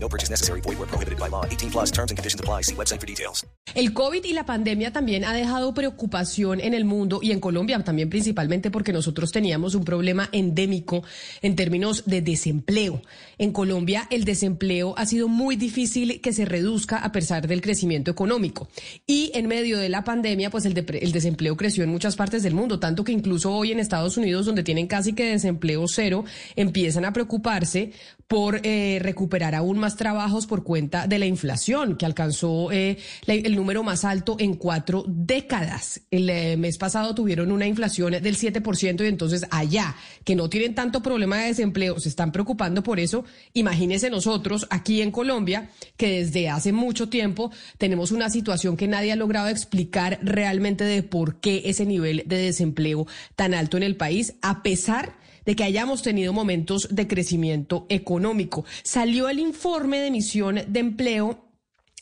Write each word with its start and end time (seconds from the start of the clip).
No 0.00 0.08
purchase 0.08 0.30
necessary. 0.30 0.60
Void 0.60 0.78
where 0.78 0.86
prohibited 0.86 1.18
by 1.18 1.28
law. 1.28 1.44
18 1.44 1.70
plus 1.70 1.90
terms 1.90 2.10
and 2.10 2.18
conditions 2.18 2.40
apply. 2.40 2.62
See 2.62 2.74
website 2.74 3.00
for 3.00 3.06
details. 3.06 3.44
El 3.74 3.92
COVID 3.92 4.24
y 4.24 4.32
la 4.32 4.46
pandemia 4.46 4.92
también 4.92 5.24
ha 5.24 5.32
dejado 5.32 5.74
preocupación 5.74 6.60
en 6.60 6.72
el 6.72 6.84
mundo 6.84 7.20
y 7.22 7.32
en 7.32 7.40
Colombia 7.40 7.78
también 7.84 8.08
principalmente 8.08 8.70
porque 8.70 8.92
nosotros 8.92 9.30
teníamos 9.30 9.74
un 9.74 9.84
problema 9.84 10.28
endémico 10.32 11.04
en 11.42 11.54
términos 11.54 12.04
de 12.06 12.22
desempleo. 12.22 13.02
En 13.36 13.52
Colombia 13.52 14.06
el 14.10 14.24
desempleo 14.24 14.94
ha 14.96 15.04
sido 15.04 15.28
muy 15.28 15.56
difícil 15.56 16.20
que 16.20 16.32
se 16.32 16.46
reduzca 16.46 16.96
a 16.96 17.12
pesar 17.12 17.46
del 17.46 17.60
crecimiento 17.60 18.10
económico. 18.10 18.68
Y 19.06 19.30
en 19.34 19.46
medio 19.48 19.78
de 19.78 19.90
la 19.90 20.02
pandemia 20.02 20.50
pues 20.50 20.64
el, 20.64 20.76
el 20.76 21.12
desempleo 21.12 21.56
creció 21.56 21.84
en 21.84 21.90
muchas 21.90 22.16
partes 22.16 22.42
del 22.42 22.54
mundo, 22.54 22.80
tanto 22.80 23.04
que 23.04 23.12
incluso 23.12 23.52
hoy 23.52 23.72
en 23.72 23.80
Estados 23.80 24.16
Unidos 24.16 24.46
donde 24.46 24.62
tienen 24.62 24.86
casi 24.86 25.12
que 25.12 25.30
desempleo 25.30 25.84
cero, 25.88 26.24
empiezan 26.56 27.04
a 27.04 27.12
preocuparse 27.12 27.92
por 28.28 28.60
eh, 28.62 28.98
recuperar 29.00 29.54
aún 29.54 29.78
más 29.78 29.96
trabajos 29.96 30.46
por 30.46 30.62
cuenta 30.62 31.06
de 31.06 31.18
la 31.18 31.24
inflación, 31.24 31.96
que 31.96 32.04
alcanzó 32.04 32.70
eh, 32.70 32.98
el 33.26 33.56
número 33.56 33.82
más 33.82 34.04
alto 34.04 34.36
en 34.38 34.54
cuatro 34.54 35.02
décadas. 35.08 36.02
El 36.10 36.28
eh, 36.28 36.58
mes 36.58 36.76
pasado 36.76 37.14
tuvieron 37.14 37.50
una 37.50 37.66
inflación 37.66 38.12
del 38.12 38.36
7% 38.36 39.02
y 39.02 39.06
entonces 39.06 39.46
allá, 39.50 39.96
que 40.24 40.36
no 40.36 40.50
tienen 40.50 40.74
tanto 40.74 41.02
problema 41.02 41.38
de 41.38 41.46
desempleo, 41.46 41.98
se 41.98 42.10
están 42.10 42.30
preocupando 42.30 42.82
por 42.82 43.00
eso. 43.00 43.24
Imagínense 43.54 44.10
nosotros 44.10 44.66
aquí 44.68 45.00
en 45.00 45.10
Colombia, 45.10 45.70
que 45.96 46.18
desde 46.18 46.50
hace 46.50 46.70
mucho 46.70 47.08
tiempo 47.08 47.50
tenemos 47.78 48.12
una 48.12 48.28
situación 48.28 48.76
que 48.76 48.88
nadie 48.88 49.12
ha 49.12 49.16
logrado 49.16 49.48
explicar 49.48 50.18
realmente 50.22 50.84
de 50.84 51.02
por 51.02 51.40
qué 51.40 51.62
ese 51.64 51.86
nivel 51.86 52.24
de 52.26 52.36
desempleo 52.36 53.06
tan 53.36 53.54
alto 53.54 53.78
en 53.78 53.84
el 53.84 53.96
país, 53.96 54.34
a 54.42 54.62
pesar 54.62 55.06
de 55.06 55.18
que 55.44 55.64
hayamos 55.64 56.02
tenido 56.02 56.32
momentos 56.32 56.88
de 56.90 57.06
crecimiento 57.06 57.86
económico. 57.88 58.64
Salió 58.82 59.28
el 59.28 59.38
informe 59.38 59.98
de 59.98 60.06
emisión 60.08 60.60
de 60.66 60.80
empleo 60.80 61.48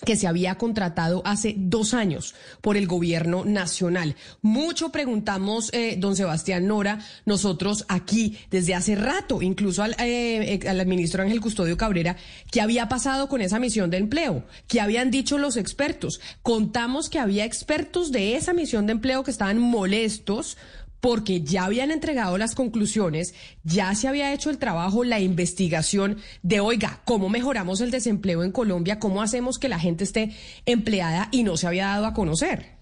que 0.04 0.16
se 0.16 0.26
había 0.26 0.56
contratado 0.56 1.22
hace 1.24 1.54
dos 1.56 1.94
años 1.94 2.34
por 2.60 2.76
el 2.76 2.86
gobierno 2.86 3.44
nacional. 3.44 4.14
Mucho 4.42 4.92
preguntamos, 4.92 5.72
eh, 5.72 5.96
don 5.98 6.16
Sebastián 6.16 6.66
Nora, 6.66 7.00
nosotros 7.24 7.86
aquí 7.88 8.36
desde 8.50 8.74
hace 8.74 8.94
rato, 8.94 9.40
incluso 9.40 9.82
al, 9.82 9.92
eh, 9.92 10.60
eh, 10.62 10.68
al 10.68 10.84
ministro 10.86 11.22
Ángel 11.22 11.40
Custodio 11.40 11.78
Cabrera, 11.78 12.16
qué 12.50 12.60
había 12.60 12.88
pasado 12.88 13.28
con 13.28 13.40
esa 13.40 13.58
misión 13.58 13.88
de 13.88 13.96
empleo, 13.96 14.44
qué 14.68 14.80
habían 14.82 15.10
dicho 15.10 15.38
los 15.38 15.56
expertos. 15.56 16.20
Contamos 16.42 17.08
que 17.08 17.18
había 17.18 17.46
expertos 17.46 18.12
de 18.12 18.36
esa 18.36 18.52
misión 18.52 18.86
de 18.86 18.92
empleo 18.92 19.24
que 19.24 19.30
estaban 19.30 19.58
molestos 19.58 20.58
porque 21.00 21.42
ya 21.42 21.64
habían 21.64 21.90
entregado 21.90 22.38
las 22.38 22.54
conclusiones, 22.54 23.34
ya 23.64 23.94
se 23.94 24.08
había 24.08 24.32
hecho 24.32 24.50
el 24.50 24.58
trabajo, 24.58 25.04
la 25.04 25.20
investigación 25.20 26.18
de, 26.42 26.60
oiga, 26.60 27.00
¿cómo 27.04 27.28
mejoramos 27.28 27.80
el 27.80 27.90
desempleo 27.90 28.42
en 28.42 28.52
Colombia? 28.52 28.98
¿Cómo 28.98 29.22
hacemos 29.22 29.58
que 29.58 29.68
la 29.68 29.78
gente 29.78 30.04
esté 30.04 30.32
empleada 30.64 31.28
y 31.30 31.42
no 31.42 31.56
se 31.56 31.66
había 31.66 31.86
dado 31.86 32.06
a 32.06 32.14
conocer? 32.14 32.75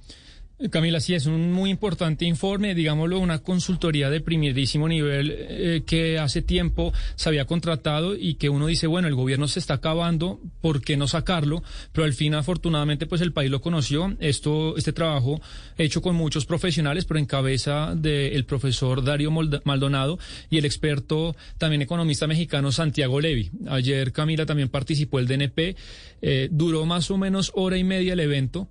Camila, 0.70 1.00
sí, 1.00 1.14
es 1.14 1.27
un 1.27 1.52
muy 1.52 1.69
importante 1.69 2.24
informe, 2.24 2.77
digámoslo, 2.77 3.19
una 3.19 3.41
consultoría 3.41 4.08
de 4.08 4.20
primerísimo 4.20 4.88
nivel 4.88 5.34
eh, 5.36 5.83
que 5.84 6.16
hace 6.20 6.42
tiempo 6.42 6.92
se 7.16 7.28
había 7.28 7.44
contratado 7.44 8.15
y 8.15 8.34
que 8.34 8.48
uno 8.48 8.69
dice, 8.69 8.87
bueno, 8.87 9.09
el 9.09 9.16
gobierno 9.16 9.48
se 9.48 9.59
está 9.59 9.75
acabando, 9.75 10.41
¿por 10.60 10.81
qué 10.81 10.97
no 10.97 11.09
sacarlo? 11.09 11.65
Pero 11.91 12.04
al 12.04 12.12
fin, 12.12 12.34
afortunadamente, 12.34 13.06
pues 13.06 13.20
el 13.20 13.32
país 13.32 13.50
lo 13.50 13.60
conoció. 13.60 14.16
Esto, 14.20 14.76
este 14.76 14.92
trabajo 14.92 15.41
hecho 15.76 16.00
con 16.00 16.15
muchos 16.15 16.47
profesionales, 16.47 17.04
pero 17.04 17.19
en 17.19 17.26
cabeza 17.26 17.92
del 17.97 18.44
profesor 18.44 19.03
Darío 19.03 19.32
Maldonado 19.32 20.21
y 20.50 20.59
el 20.59 20.66
experto, 20.66 21.34
también 21.59 21.82
economista 21.82 22.28
mexicano 22.28 22.71
Santiago 22.71 23.21
Levi. 23.21 23.50
Ayer 23.66 24.12
Camila 24.12 24.47
también 24.47 24.69
participó 24.69 25.19
el 25.19 25.26
DNP, 25.26 25.75
eh, 26.22 26.48
duró 26.53 26.86
más 26.86 27.10
o 27.10 27.19
menos 27.19 27.50
hora 27.56 27.76
y 27.76 27.82
media 27.82 28.12
el 28.12 28.21
evento. 28.21 28.69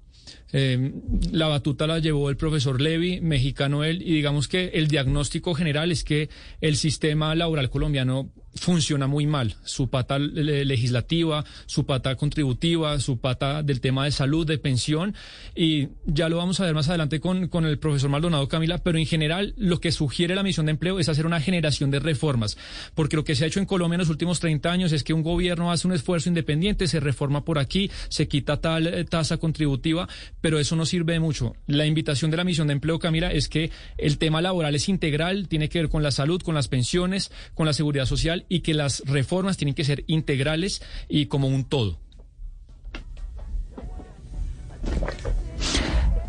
Eh, 0.51 0.93
la 1.31 1.47
batuta 1.47 1.87
la 1.87 1.99
llevó 1.99 2.29
el 2.29 2.37
profesor 2.37 2.79
Levy, 2.79 3.21
mexicano 3.21 3.83
él, 3.83 4.01
y 4.01 4.13
digamos 4.13 4.47
que 4.47 4.71
el 4.75 4.87
diagnóstico 4.87 5.53
general 5.53 5.91
es 5.91 6.03
que 6.03 6.29
el 6.61 6.75
sistema 6.75 7.33
laboral 7.35 7.69
colombiano 7.69 8.31
funciona 8.55 9.07
muy 9.07 9.25
mal. 9.25 9.55
Su 9.63 9.89
pata 9.89 10.19
le- 10.19 10.65
legislativa, 10.65 11.43
su 11.65 11.85
pata 11.85 12.15
contributiva, 12.15 12.99
su 12.99 13.17
pata 13.17 13.63
del 13.63 13.81
tema 13.81 14.05
de 14.05 14.11
salud, 14.11 14.45
de 14.45 14.57
pensión, 14.57 15.15
y 15.55 15.89
ya 16.05 16.29
lo 16.29 16.37
vamos 16.37 16.59
a 16.59 16.65
ver 16.65 16.73
más 16.75 16.89
adelante 16.89 17.19
con, 17.19 17.47
con 17.47 17.65
el 17.65 17.79
profesor 17.79 18.09
Maldonado 18.09 18.47
Camila, 18.47 18.77
pero 18.77 18.97
en 18.97 19.05
general 19.05 19.53
lo 19.57 19.79
que 19.79 19.91
sugiere 19.91 20.35
la 20.35 20.43
misión 20.43 20.65
de 20.67 20.71
empleo 20.71 20.99
es 20.99 21.09
hacer 21.09 21.25
una 21.25 21.39
generación 21.41 21.91
de 21.91 21.99
reformas, 21.99 22.57
porque 22.95 23.15
lo 23.15 23.23
que 23.23 23.35
se 23.35 23.43
ha 23.43 23.47
hecho 23.47 23.59
en 23.59 23.65
Colombia 23.65 23.95
en 23.95 23.99
los 23.99 24.09
últimos 24.09 24.39
30 24.39 24.71
años 24.71 24.91
es 24.91 25.03
que 25.03 25.13
un 25.13 25.23
gobierno 25.23 25.71
hace 25.71 25.87
un 25.87 25.93
esfuerzo 25.93 26.29
independiente, 26.29 26.87
se 26.87 26.99
reforma 26.99 27.43
por 27.45 27.59
aquí, 27.59 27.89
se 28.09 28.27
quita 28.27 28.57
tal 28.61 28.87
eh, 28.87 29.03
tasa 29.05 29.37
contributiva, 29.37 30.07
pero 30.41 30.59
eso 30.59 30.75
no 30.75 30.85
sirve 30.85 31.13
de 31.13 31.19
mucho. 31.19 31.55
La 31.67 31.85
invitación 31.85 32.31
de 32.31 32.37
la 32.37 32.43
misión 32.43 32.67
de 32.67 32.73
empleo, 32.73 32.99
Camila, 32.99 33.31
es 33.31 33.47
que 33.49 33.71
el 33.97 34.17
tema 34.17 34.41
laboral 34.41 34.75
es 34.75 34.89
integral, 34.89 35.47
tiene 35.47 35.69
que 35.69 35.79
ver 35.79 35.89
con 35.89 36.03
la 36.03 36.11
salud, 36.11 36.41
con 36.41 36.55
las 36.55 36.67
pensiones, 36.67 37.31
con 37.53 37.65
la 37.65 37.73
seguridad 37.73 38.05
social 38.05 38.42
y 38.49 38.59
que 38.61 38.73
las 38.73 39.01
reformas 39.05 39.57
tienen 39.57 39.75
que 39.75 39.83
ser 39.83 40.03
integrales 40.07 40.81
y 41.09 41.25
como 41.27 41.47
un 41.47 41.65
todo. 41.65 41.99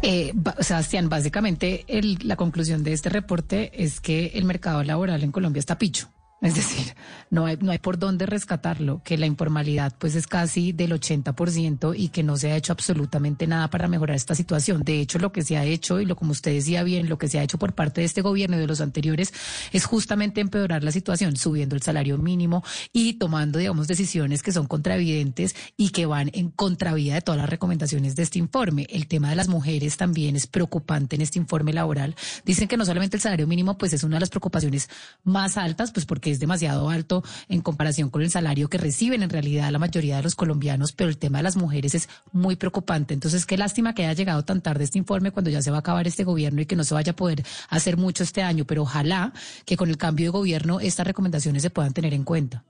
Eh, 0.03 0.33
ba- 0.35 0.57
Sebastián, 0.61 1.09
básicamente 1.09 1.87
la 2.23 2.37
conclusión 2.37 2.85
de 2.85 2.93
este 2.93 3.09
reporte 3.09 3.73
es 3.83 4.01
que 4.01 4.33
el 4.35 4.45
mercado 4.45 4.83
laboral 4.85 5.23
en 5.23 5.33
Colombia 5.33 5.61
está 5.61 5.79
picho. 5.79 6.09
Es 6.41 6.57
decir, 6.57 6.95
no 7.31 7.47
hay, 7.47 7.57
no 7.57 7.71
hay 7.71 7.79
por 7.79 7.99
dónde 7.99 8.27
rescatarlo, 8.27 9.01
que 9.03 9.17
la 9.17 9.25
informalidad 9.25 9.95
pues 9.99 10.15
es 10.15 10.27
casi 10.27 10.73
del 10.73 10.93
80% 10.93 11.95
y 11.97 12.09
que 12.09 12.23
no 12.23 12.37
se 12.37 12.53
ha 12.53 12.57
hecho 12.57 12.73
absolutamente 12.73 13.47
nada 13.47 13.71
para 13.71 13.89
mejorar 13.89 14.15
esta 14.17 14.35
situación. 14.35 14.83
De 14.83 15.01
hecho, 15.01 15.19
lo 15.19 15.33
que 15.33 15.43
se 15.43 15.57
ha 15.57 15.65
hecho 15.65 16.01
y 16.01 16.05
lo 16.05 16.17
como 16.17 16.33
usted 16.33 16.53
decía 16.53 16.83
bien, 16.83 17.09
lo 17.09 17.17
que 17.17 17.29
se 17.29 17.39
ha 17.39 17.43
hecho 17.43 17.59
por 17.59 17.75
parte 17.75 18.03
de 18.03 18.07
este 18.07 18.21
gobierno 18.21 18.57
y 18.57 18.61
de 18.61 18.67
los 18.67 18.83
anteriores 18.83 19.33
es 19.73 19.87
justamente 19.87 20.43
empeorar 20.43 20.85
la 20.85 20.93
situación, 20.93 21.37
subiendo 21.37 21.77
el 21.77 21.83
salario 21.83 22.19
mínimo 22.19 22.63
y 22.93 23.15
tomando, 23.15 23.59
digamos, 23.59 23.89
decisiones 23.89 24.43
que 24.43 24.53
son 24.53 24.67
contravidentes 24.67 25.57
y 25.79 25.91
que 25.91 26.05
van 26.05 26.31
en 26.35 26.51
contravía 26.51 27.15
de 27.15 27.23
todas 27.23 27.41
las 27.41 27.49
recomendaciones 27.49 28.17
de 28.17 28.23
este 28.23 28.39
informe. 28.39 28.87
El 28.91 29.07
tema 29.07 29.31
de 29.31 29.37
las 29.37 29.49
mujeres 29.49 29.97
también 29.97 30.37
es 30.37 30.47
preocupante 30.47 31.17
en 31.17 31.23
este 31.23 31.39
informe 31.39 31.73
laboral. 31.73 32.17
Dicen 32.45 32.69
que 32.69 32.77
no 32.77 32.85
solamente 32.85 33.17
el 33.17 33.23
salario 33.23 33.47
mínimo 33.47 33.79
pues 33.79 33.95
es 33.95 34.05
una 34.05 34.17
de 34.17 34.21
las 34.21 34.31
preocupaciones 34.31 34.91
más 35.23 35.57
altas, 35.57 35.91
pues 35.91 36.05
porque 36.05 36.34
es 36.35 36.41
demasiado 36.41 36.91
alto 36.91 37.23
en 37.49 37.61
comparación 37.61 38.11
con 38.11 38.23
el 38.23 38.31
salario 38.31 38.69
que 38.69 38.79
reciben 38.79 39.23
en 39.23 39.31
realidad 39.31 39.71
la 39.71 39.79
mayoría 39.79 40.17
de 40.17 40.23
los 40.23 40.35
colombianos, 40.35 40.93
pero 40.93 41.11
el 41.11 41.19
tema 41.19 41.39
de 41.39 41.45
las 41.45 41.57
mujeres 41.57 41.95
es 41.95 42.09
muy 42.33 42.57
preocupante. 42.57 43.15
Entonces, 43.15 43.47
qué 43.47 43.57
lástima 43.57 43.95
que 43.95 44.05
haya 44.05 44.13
llegado 44.13 44.45
tan 44.45 44.61
tarde 44.61 44.85
este 44.85 44.99
informe 44.99 45.31
cuando 45.31 45.51
ya 45.51 45.63
se 45.63 45.71
va 45.71 45.79
a 45.79 45.81
acabar 45.81 46.07
este 46.07 46.25
gobierno 46.25 46.61
y 46.61 46.67
que 46.67 46.77
no 46.77 46.85
se 46.85 46.95
vaya 46.95 47.13
a 47.13 47.17
poder 47.17 47.45
hacer 47.69 47.97
mucho 47.97 48.23
este 48.23 48.43
año, 48.43 48.65
pero 48.65 48.83
ojalá 48.83 49.33
que 49.65 49.77
con 49.77 49.89
el 49.89 49.97
cambio 49.97 50.27
de 50.27 50.31
gobierno 50.31 50.81
estas 50.81 51.07
recomendaciones 51.07 51.63
se 51.63 51.71
puedan 51.71 51.93
tener 51.93 52.15
en 52.15 52.25
cuenta. 52.25 52.65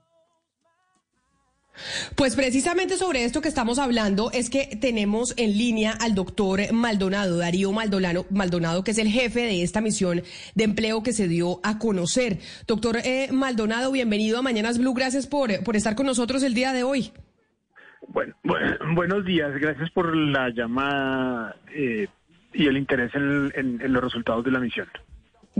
Pues 2.15 2.35
precisamente 2.35 2.97
sobre 2.97 3.25
esto 3.25 3.41
que 3.41 3.47
estamos 3.49 3.79
hablando 3.79 4.31
es 4.31 4.49
que 4.49 4.77
tenemos 4.79 5.33
en 5.37 5.57
línea 5.57 5.91
al 5.91 6.15
doctor 6.15 6.61
Maldonado, 6.71 7.37
Darío 7.37 7.71
Maldonado, 7.71 8.25
Maldonado, 8.29 8.83
que 8.83 8.91
es 8.91 8.97
el 8.97 9.07
jefe 9.09 9.41
de 9.41 9.61
esta 9.63 9.81
misión 9.81 10.23
de 10.55 10.63
empleo 10.63 11.03
que 11.03 11.13
se 11.13 11.27
dio 11.27 11.59
a 11.63 11.77
conocer. 11.79 12.39
Doctor 12.67 12.97
eh, 13.03 13.27
Maldonado, 13.31 13.91
bienvenido 13.91 14.37
a 14.39 14.41
Mañanas 14.41 14.77
Blue. 14.77 14.93
Gracias 14.93 15.27
por, 15.27 15.63
por 15.63 15.75
estar 15.75 15.95
con 15.95 16.05
nosotros 16.05 16.43
el 16.43 16.53
día 16.53 16.71
de 16.73 16.83
hoy. 16.83 17.11
Bueno, 18.07 18.35
bu- 18.43 18.77
buenos 18.95 19.25
días, 19.25 19.51
gracias 19.59 19.89
por 19.91 20.15
la 20.15 20.49
llamada 20.49 21.55
eh, 21.75 22.07
y 22.53 22.67
el 22.67 22.77
interés 22.77 23.11
en 23.15 23.79
los 23.91 24.03
resultados 24.03 24.45
de 24.45 24.51
la 24.51 24.59
misión. 24.59 24.87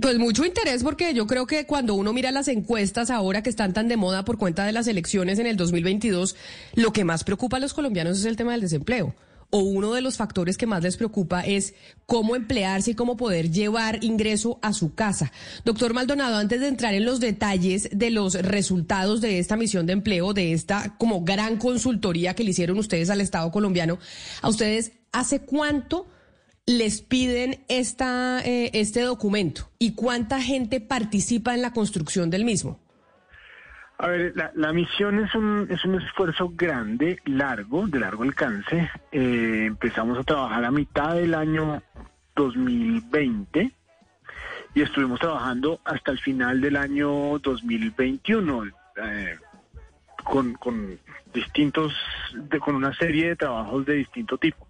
Pues 0.02 0.18
mucho 0.20 0.44
interés 0.44 0.84
porque 0.84 1.14
yo 1.14 1.26
creo 1.26 1.48
que 1.48 1.66
cuando 1.66 1.96
uno 1.96 2.12
mira 2.12 2.30
las 2.32 2.50
encuestas 2.50 3.10
ahora 3.10 3.42
que 3.42 3.50
están 3.50 3.72
tan 3.72 3.88
de 3.88 3.96
moda 3.96 4.26
por 4.26 4.38
cuenta 4.38 4.66
de 4.66 4.74
las 4.74 4.88
elecciones 4.88 5.40
en 5.40 5.48
el 5.48 5.56
2022, 5.56 6.36
lo 6.74 6.92
que 6.92 7.06
más 7.06 7.24
preocupa 7.24 7.58
a 7.58 7.60
los 7.62 7.74
colombianos 7.74 8.20
es 8.20 8.26
el 8.26 8.36
tema 8.36 8.52
del 8.52 8.62
desempleo. 8.62 9.16
O 9.52 9.60
uno 9.60 9.94
de 9.94 10.02
los 10.02 10.18
factores 10.18 10.58
que 10.58 10.68
más 10.68 10.84
les 10.84 10.98
preocupa 10.98 11.42
es 11.42 11.76
cómo 12.06 12.36
emplearse 12.36 12.92
y 12.92 12.96
cómo 12.96 13.16
poder 13.16 13.52
llevar 13.52 14.04
ingreso 14.04 14.60
a 14.62 14.74
su 14.74 14.96
casa. 14.96 15.32
Doctor 15.64 15.94
Maldonado, 15.94 16.36
antes 16.36 16.60
de 16.60 16.68
entrar 16.68 16.94
en 16.94 17.06
los 17.06 17.22
detalles 17.22 17.88
de 17.94 18.10
los 18.10 18.34
resultados 18.34 19.22
de 19.22 19.40
esta 19.40 19.56
misión 19.56 19.86
de 19.86 19.94
empleo, 19.94 20.34
de 20.34 20.52
esta 20.52 20.98
como 20.98 21.24
gran 21.24 21.56
consultoría 21.56 22.34
que 22.34 22.44
le 22.44 22.50
hicieron 22.50 22.78
ustedes 22.80 23.10
al 23.10 23.22
Estado 23.22 23.50
colombiano, 23.50 23.98
a 24.42 24.50
ustedes 24.50 24.92
¿hace 25.14 25.40
cuánto 25.40 26.06
les 26.66 27.02
piden 27.02 27.64
esta, 27.68 28.42
eh, 28.44 28.72
este 28.74 29.02
documento 29.02 29.70
y 29.78 29.94
cuánta 29.94 30.42
gente 30.42 30.82
participa 30.82 31.54
en 31.54 31.62
la 31.62 31.74
construcción 31.74 32.30
del 32.30 32.44
mismo? 32.44 32.80
A 33.98 34.08
ver, 34.08 34.34
la, 34.56 34.74
misión 34.74 35.24
es 35.24 35.34
un, 35.36 35.68
es 35.70 35.86
un 35.86 35.96
esfuerzo 36.02 36.52
grande, 36.54 37.20
largo, 37.24 37.88
de 37.88 38.00
largo 38.00 38.24
alcance. 38.24 38.90
Eh, 39.12 39.64
empezamos 39.68 40.20
a 40.20 40.24
trabajar 40.24 40.66
a 40.66 40.72
mitad 40.72 41.16
del 41.16 41.34
año 41.34 41.82
2020 42.36 43.72
y 44.74 44.82
estuvimos 44.82 45.22
trabajando 45.22 45.80
hasta 45.86 46.12
el 46.12 46.20
final 46.20 46.60
del 46.60 46.76
año 46.76 47.40
2021 47.40 48.66
eh, 48.98 49.38
con, 50.26 50.56
con 50.56 51.00
distintos, 51.34 51.94
con 52.60 52.76
una 52.76 52.94
serie 52.96 53.30
de 53.30 53.36
trabajos 53.38 53.86
de 53.86 53.94
distinto 53.94 54.38
tipo. 54.38 54.68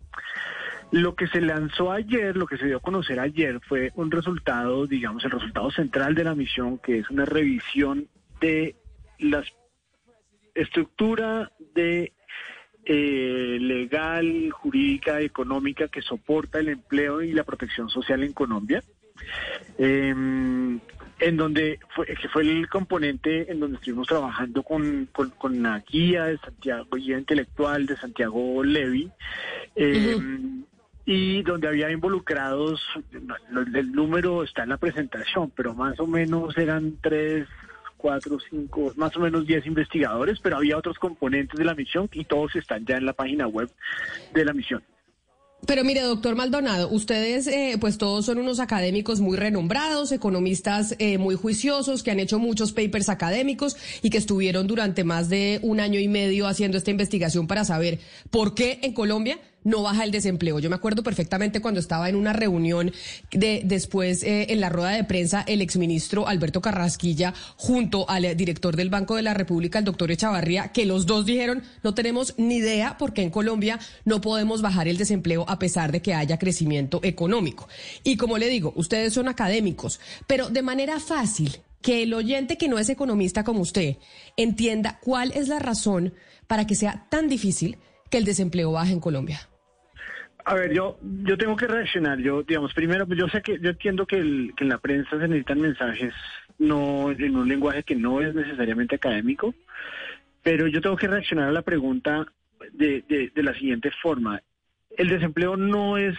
Lo 0.92 1.16
que 1.16 1.28
se 1.28 1.42
lanzó 1.42 1.92
ayer, 1.92 2.38
lo 2.38 2.48
que 2.48 2.58
se 2.58 2.68
dio 2.68 2.78
a 2.78 2.82
conocer 2.82 3.20
ayer 3.20 3.60
fue 3.68 3.92
un 3.96 4.12
resultado, 4.12 4.88
digamos, 4.88 5.24
el 5.26 5.32
resultado 5.32 5.72
central 5.72 6.16
de 6.16 6.24
la 6.24 6.36
misión, 6.36 6.78
que 6.78 7.00
es 7.00 7.10
una 7.10 7.26
revisión 7.26 8.08
de 8.40 8.76
la 9.20 9.44
estructura 10.54 11.52
de 11.74 12.14
eh, 12.86 13.58
legal, 13.60 14.52
jurídica, 14.52 15.20
económica 15.22 15.88
que 15.88 16.02
soporta 16.02 16.60
el 16.60 16.70
empleo 16.70 17.22
y 17.22 17.34
la 17.34 17.44
protección 17.44 17.90
social 17.90 18.24
en 18.24 18.34
Colombia. 18.34 18.84
Em, 19.78 20.80
en 21.20 21.38
donde 21.38 21.80
fue, 21.96 22.06
que 22.06 22.28
fue 22.28 22.44
el 22.44 22.68
componente 22.70 23.50
en 23.50 23.60
donde 23.60 23.78
estuvimos 23.78 24.08
trabajando 24.08 24.64
con, 24.64 25.10
con, 25.38 25.64
la 25.64 25.80
guía 25.80 26.26
de 26.26 26.38
Santiago, 26.38 26.88
guía 26.96 27.18
intelectual 27.18 27.86
de 27.86 27.96
Santiago 27.96 28.64
Levy, 28.64 29.10
em, 29.76 30.66
y 31.06 31.44
donde 31.44 31.68
había 31.68 31.92
involucrados, 31.92 32.81
el 33.12 33.92
número 33.92 34.44
está 34.44 34.63
en 34.63 34.69
la 34.69 34.78
presentación, 34.78 35.52
pero 35.56 35.75
más 35.75 36.00
o 36.00 36.07
menos 36.07 36.57
eran 36.57 36.98
tres, 37.02 37.48
cuatro, 37.98 38.38
cinco, 38.50 38.92
más 38.96 39.16
o 39.16 39.19
menos 39.19 39.46
diez 39.46 39.66
investigadores, 39.68 40.40
pero 40.42 40.57
había 40.57 40.78
otros 40.78 40.98
componentes 40.98 41.57
de 41.57 41.66
la 41.66 41.75
misión 41.75 42.10
y 42.12 42.24
todos 42.25 42.56
están 42.56 42.86
ya 42.86 42.98
en 42.98 43.06
la 43.06 43.13
página 43.13 43.48
web 43.48 43.69
de 44.34 44.46
la 44.46 44.54
misión. 44.54 44.84
Pero 45.66 45.84
mire, 45.84 46.02
doctor 46.02 46.36
Maldonado, 46.36 46.90
ustedes 46.90 47.48
eh, 47.48 47.78
pues 47.80 47.98
todos 47.98 48.25
son 48.25 48.38
unos 48.38 48.60
académicos 48.60 49.19
muy 49.19 49.38
renombrados, 49.38 50.12
economistas 50.12 50.96
eh, 51.00 51.18
muy 51.18 51.36
juiciosos, 51.36 52.04
que 52.04 52.12
han 52.12 52.19
hecho 52.19 52.38
muchos 52.40 52.72
papers 52.72 53.10
académicos 53.10 53.75
y 54.04 54.10
que 54.10 54.18
estuvieron 54.18 54.68
durante 54.68 55.04
más 55.04 55.30
de 55.30 55.60
un 55.63 55.80
año 55.80 56.00
y 56.00 56.07
medio 56.07 56.48
haciendo 56.48 56.78
esta 56.78 56.92
investigación 56.92 57.48
para 57.48 57.63
saber 57.63 58.00
por 58.30 58.54
qué 58.54 58.80
en 58.84 58.94
Colombia 58.94 59.40
no 59.66 59.82
baja 59.82 60.06
el 60.06 60.12
desempleo. 60.12 60.60
Yo 60.60 60.70
me 60.70 60.78
acuerdo 60.78 61.04
perfectamente 61.04 61.60
cuando 61.60 61.82
estaba 61.82 62.08
en 62.08 62.16
una 62.16 62.32
reunión 62.32 62.94
de 63.32 63.64
después 63.66 64.24
eh, 64.24 64.54
en 64.54 64.62
la 64.62 64.70
rueda 64.70 64.92
de 64.92 65.04
prensa 65.04 65.44
el 65.46 65.62
exministro 65.62 66.30
Alberto 66.30 66.62
Carrasquilla 66.62 67.34
junto 67.58 68.10
al 68.10 68.38
director 68.38 68.78
del 68.78 68.90
Banco 68.90 69.16
de 69.16 69.24
la 69.24 69.34
República, 69.34 69.80
el 69.80 69.86
doctor 69.86 70.12
Echavarría, 70.12 70.70
que 70.70 70.86
los 70.86 71.06
dos 71.06 71.26
dijeron 71.26 71.64
no 71.84 71.94
tenemos 71.94 72.36
ni 72.38 72.56
idea 72.56 72.98
por 72.98 73.12
qué 73.12 73.24
en 73.24 73.32
Colombia 73.32 73.80
no 74.06 74.22
podemos 74.22 74.62
bajar 74.62 74.88
el 74.88 74.98
desempleo 74.98 75.44
a 75.50 75.60
pesar 75.60 75.92
de 75.92 76.02
que 76.02 76.14
haya 76.14 76.40
crecimiento 76.40 77.02
económico. 77.04 77.68
Y 78.04 78.18
como 78.18 78.38
le 78.38 78.48
digo, 78.48 78.72
ustedes 78.76 79.14
son 79.14 79.28
académicos, 79.28 80.00
pero 80.28 80.50
de 80.50 80.62
manera 80.62 81.00
fácil, 81.00 81.58
que 81.82 82.04
el 82.04 82.14
oyente 82.14 82.58
que 82.58 82.68
no 82.68 82.80
es 82.80 82.90
economista 82.90 83.44
como 83.44 83.62
usted 83.62 83.98
entienda 84.38 85.00
cuál 85.04 85.32
es 85.36 85.48
la 85.48 85.60
razón 85.60 86.14
para 86.48 86.66
que 86.66 86.74
sea 86.76 87.06
tan 87.10 87.28
difícil 87.28 87.78
que 88.10 88.18
el 88.18 88.26
desempleo 88.26 88.72
baje 88.72 88.94
en 88.94 89.00
Colombia. 89.00 89.48
A 90.47 90.53
ver, 90.53 90.74
yo 90.74 91.00
yo 91.01 91.38
tengo 91.38 91.56
que 91.56 91.65
reaccionar. 91.65 92.19
Yo, 92.19 92.44
digamos, 92.44 92.74
primero, 92.74 93.07
yo 93.07 93.27
sé 93.30 93.42
que 93.42 93.59
yo 93.59 93.71
entiendo 93.71 94.06
que, 94.06 94.19
en 94.19 94.69
la 94.69 94.77
prensa 94.77 95.09
se 95.09 95.27
necesitan 95.27 95.59
mensajes 95.59 96.13
no 96.59 97.12
en 97.12 97.36
un 97.36 97.50
lenguaje 97.50 97.83
que 97.83 97.95
no 97.95 98.21
es 98.21 98.33
necesariamente 98.33 98.95
académico, 98.95 99.56
pero 100.44 100.68
yo 100.68 100.81
tengo 100.81 100.95
que 100.95 101.07
reaccionar 101.07 101.50
a 101.50 101.51
la 101.51 101.63
pregunta 101.63 102.25
de, 102.71 103.03
de, 103.33 103.44
la 103.44 103.53
siguiente 103.56 103.89
forma. 104.01 104.42
El 104.95 105.09
desempleo 105.09 105.57
no 105.57 105.97
es 105.97 106.15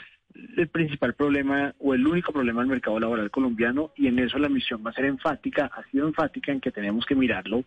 el 0.57 0.69
principal 0.69 1.15
problema 1.15 1.73
o 1.79 1.95
el 1.95 2.07
único 2.07 2.33
problema 2.33 2.61
del 2.61 2.71
mercado 2.71 2.99
laboral 2.99 3.31
colombiano 3.31 3.93
y 3.97 4.09
en 4.09 4.19
eso 4.19 4.39
la 4.39 4.49
misión 4.49 4.83
va 4.85 4.91
a 4.91 4.95
ser 4.95 5.07
enfática, 5.07 5.71
ha 5.73 5.83
sido 5.91 6.07
enfática 6.09 6.53
en 6.53 6.61
que 6.61 6.73
tenemos 6.73 7.07
que 7.07 7.15
mirarlo, 7.15 7.65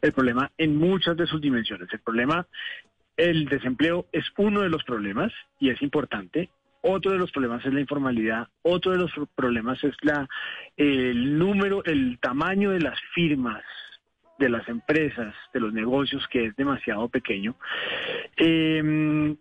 el 0.00 0.12
problema 0.12 0.50
en 0.56 0.74
muchas 0.76 1.16
de 1.18 1.26
sus 1.26 1.40
dimensiones. 1.40 1.88
El 1.92 2.00
problema 2.00 2.46
el 3.18 3.46
desempleo 3.46 4.06
es 4.12 4.24
uno 4.38 4.62
de 4.62 4.70
los 4.70 4.84
problemas 4.84 5.32
y 5.58 5.70
es 5.70 5.82
importante. 5.82 6.48
Otro 6.80 7.10
de 7.10 7.18
los 7.18 7.32
problemas 7.32 7.66
es 7.66 7.74
la 7.74 7.80
informalidad. 7.80 8.46
Otro 8.62 8.92
de 8.92 8.98
los 8.98 9.10
problemas 9.34 9.82
es 9.82 9.94
la 10.02 10.28
el 10.76 11.36
número, 11.36 11.84
el 11.84 12.18
tamaño 12.20 12.70
de 12.70 12.80
las 12.80 12.98
firmas, 13.14 13.64
de 14.38 14.48
las 14.48 14.66
empresas, 14.68 15.34
de 15.52 15.60
los 15.60 15.72
negocios 15.72 16.26
que 16.28 16.46
es 16.46 16.56
demasiado 16.56 17.08
pequeño. 17.08 17.56
Em, 18.36 19.36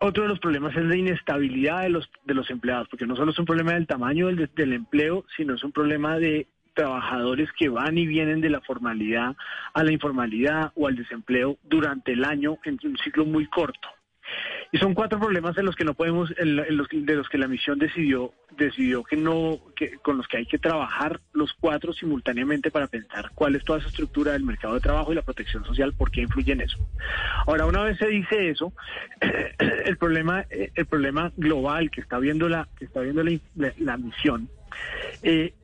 otro 0.00 0.24
de 0.24 0.28
los 0.28 0.40
problemas 0.40 0.76
es 0.76 0.84
la 0.84 0.96
inestabilidad 0.96 1.82
de 1.82 1.90
los 1.90 2.10
de 2.24 2.34
los 2.34 2.50
empleados, 2.50 2.88
porque 2.88 3.06
no 3.06 3.14
solo 3.14 3.30
es 3.30 3.38
un 3.38 3.46
problema 3.46 3.74
del 3.74 3.86
tamaño 3.86 4.26
del, 4.26 4.50
del 4.56 4.72
empleo, 4.72 5.24
sino 5.36 5.54
es 5.54 5.62
un 5.62 5.70
problema 5.70 6.18
de 6.18 6.48
trabajadores 6.76 7.50
que 7.58 7.68
van 7.68 7.98
y 7.98 8.06
vienen 8.06 8.40
de 8.40 8.50
la 8.50 8.60
formalidad 8.60 9.34
a 9.72 9.82
la 9.82 9.92
informalidad 9.92 10.72
o 10.76 10.86
al 10.86 10.94
desempleo 10.94 11.58
durante 11.64 12.12
el 12.12 12.24
año 12.24 12.58
en 12.64 12.78
un 12.84 12.96
ciclo 12.98 13.24
muy 13.24 13.46
corto. 13.46 13.88
Y 14.72 14.78
son 14.78 14.94
cuatro 14.94 15.18
problemas 15.18 15.54
de 15.54 15.62
los 15.62 15.76
que 15.76 15.84
no 15.84 15.94
podemos, 15.94 16.34
los, 16.38 16.88
de 16.90 17.14
los 17.14 17.28
que 17.28 17.38
la 17.38 17.46
misión 17.46 17.78
decidió, 17.78 18.32
decidió 18.56 19.04
que 19.04 19.16
no, 19.16 19.60
que, 19.76 19.98
con 19.98 20.16
los 20.16 20.26
que 20.26 20.38
hay 20.38 20.46
que 20.46 20.58
trabajar 20.58 21.20
los 21.32 21.52
cuatro 21.54 21.92
simultáneamente 21.92 22.70
para 22.70 22.88
pensar 22.88 23.30
cuál 23.34 23.54
es 23.54 23.64
toda 23.64 23.78
esa 23.78 23.88
estructura 23.88 24.32
del 24.32 24.42
mercado 24.42 24.74
de 24.74 24.80
trabajo 24.80 25.12
y 25.12 25.14
la 25.14 25.22
protección 25.22 25.64
social, 25.64 25.94
por 25.94 26.10
qué 26.10 26.22
influye 26.22 26.52
en 26.52 26.62
eso. 26.62 26.78
Ahora, 27.46 27.66
una 27.66 27.84
vez 27.84 27.96
se 27.98 28.08
dice 28.08 28.50
eso, 28.50 28.72
el 29.84 29.96
problema, 29.96 30.44
el 30.50 30.86
problema 30.86 31.32
global 31.36 31.90
que 31.90 32.00
está 32.00 32.18
viendo 32.18 32.48
la, 32.48 32.68
que 32.76 32.86
está 32.86 33.00
viendo 33.00 33.22
la, 33.22 33.96
misión, 33.96 34.48
eh, 35.22 35.54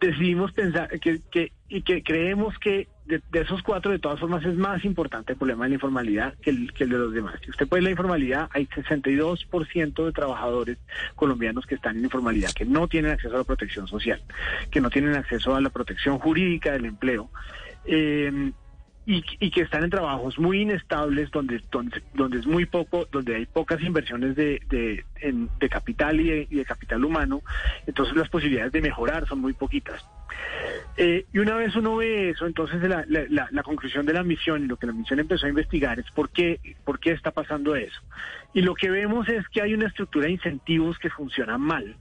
decidimos 0.00 0.52
pensar 0.52 0.88
que, 1.00 1.20
que, 1.30 1.52
y 1.68 1.82
que 1.82 2.02
creemos 2.02 2.58
que 2.58 2.88
de, 3.06 3.40
esos 3.40 3.62
cuatro, 3.62 3.90
de 3.90 3.98
todas 3.98 4.20
formas, 4.20 4.44
es 4.44 4.54
más 4.56 4.84
importante 4.84 5.32
el 5.32 5.38
problema 5.38 5.64
de 5.64 5.70
la 5.70 5.74
informalidad 5.74 6.34
que 6.40 6.50
el, 6.50 6.72
que 6.72 6.84
el 6.84 6.90
de 6.90 6.98
los 6.98 7.12
demás. 7.12 7.34
Si 7.44 7.50
usted 7.50 7.68
puede 7.68 7.82
la 7.82 7.90
informalidad, 7.90 8.48
hay 8.52 8.66
62% 8.66 10.04
de 10.04 10.12
trabajadores 10.12 10.78
colombianos 11.16 11.66
que 11.66 11.74
están 11.74 11.96
en 11.98 12.04
informalidad, 12.04 12.52
que 12.52 12.64
no 12.64 12.88
tienen 12.88 13.12
acceso 13.12 13.34
a 13.34 13.38
la 13.38 13.44
protección 13.44 13.88
social, 13.88 14.22
que 14.70 14.80
no 14.80 14.90
tienen 14.90 15.14
acceso 15.14 15.54
a 15.54 15.60
la 15.60 15.70
protección 15.70 16.18
jurídica 16.18 16.72
del 16.72 16.84
empleo. 16.84 17.30
Eh, 17.84 18.52
y, 19.06 19.50
que 19.50 19.62
están 19.62 19.82
en 19.82 19.90
trabajos 19.90 20.38
muy 20.38 20.62
inestables 20.62 21.30
donde, 21.30 21.60
donde, 21.70 22.02
donde 22.14 22.38
es 22.38 22.46
muy 22.46 22.66
poco, 22.66 23.06
donde 23.10 23.36
hay 23.36 23.46
pocas 23.46 23.80
inversiones 23.82 24.36
de, 24.36 24.60
de, 24.68 25.04
de 25.58 25.68
capital 25.68 26.20
y 26.20 26.46
de, 26.46 26.64
capital 26.64 27.04
humano, 27.04 27.42
entonces 27.86 28.14
las 28.14 28.28
posibilidades 28.28 28.72
de 28.72 28.82
mejorar 28.82 29.26
son 29.26 29.40
muy 29.40 29.52
poquitas. 29.52 30.04
Eh, 30.96 31.26
y 31.32 31.38
una 31.38 31.56
vez 31.56 31.74
uno 31.74 31.96
ve 31.96 32.30
eso, 32.30 32.46
entonces 32.46 32.80
la, 32.82 33.04
la, 33.08 33.48
la, 33.50 33.62
conclusión 33.62 34.06
de 34.06 34.12
la 34.12 34.22
misión 34.22 34.62
y 34.62 34.66
lo 34.66 34.76
que 34.76 34.86
la 34.86 34.92
misión 34.92 35.18
empezó 35.18 35.46
a 35.46 35.48
investigar 35.48 35.98
es 35.98 36.10
por 36.12 36.30
qué, 36.30 36.60
por 36.84 37.00
qué 37.00 37.12
está 37.12 37.30
pasando 37.30 37.74
eso. 37.74 38.00
Y 38.54 38.62
lo 38.62 38.74
que 38.74 38.90
vemos 38.90 39.28
es 39.28 39.48
que 39.48 39.62
hay 39.62 39.74
una 39.74 39.88
estructura 39.88 40.26
de 40.26 40.32
incentivos 40.32 40.98
que 40.98 41.10
funciona 41.10 41.58
mal 41.58 41.96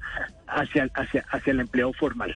hacia, 0.47 0.89
hacia, 0.93 1.25
hacia 1.31 1.51
el 1.51 1.61
empleo 1.61 1.93
formal. 1.93 2.35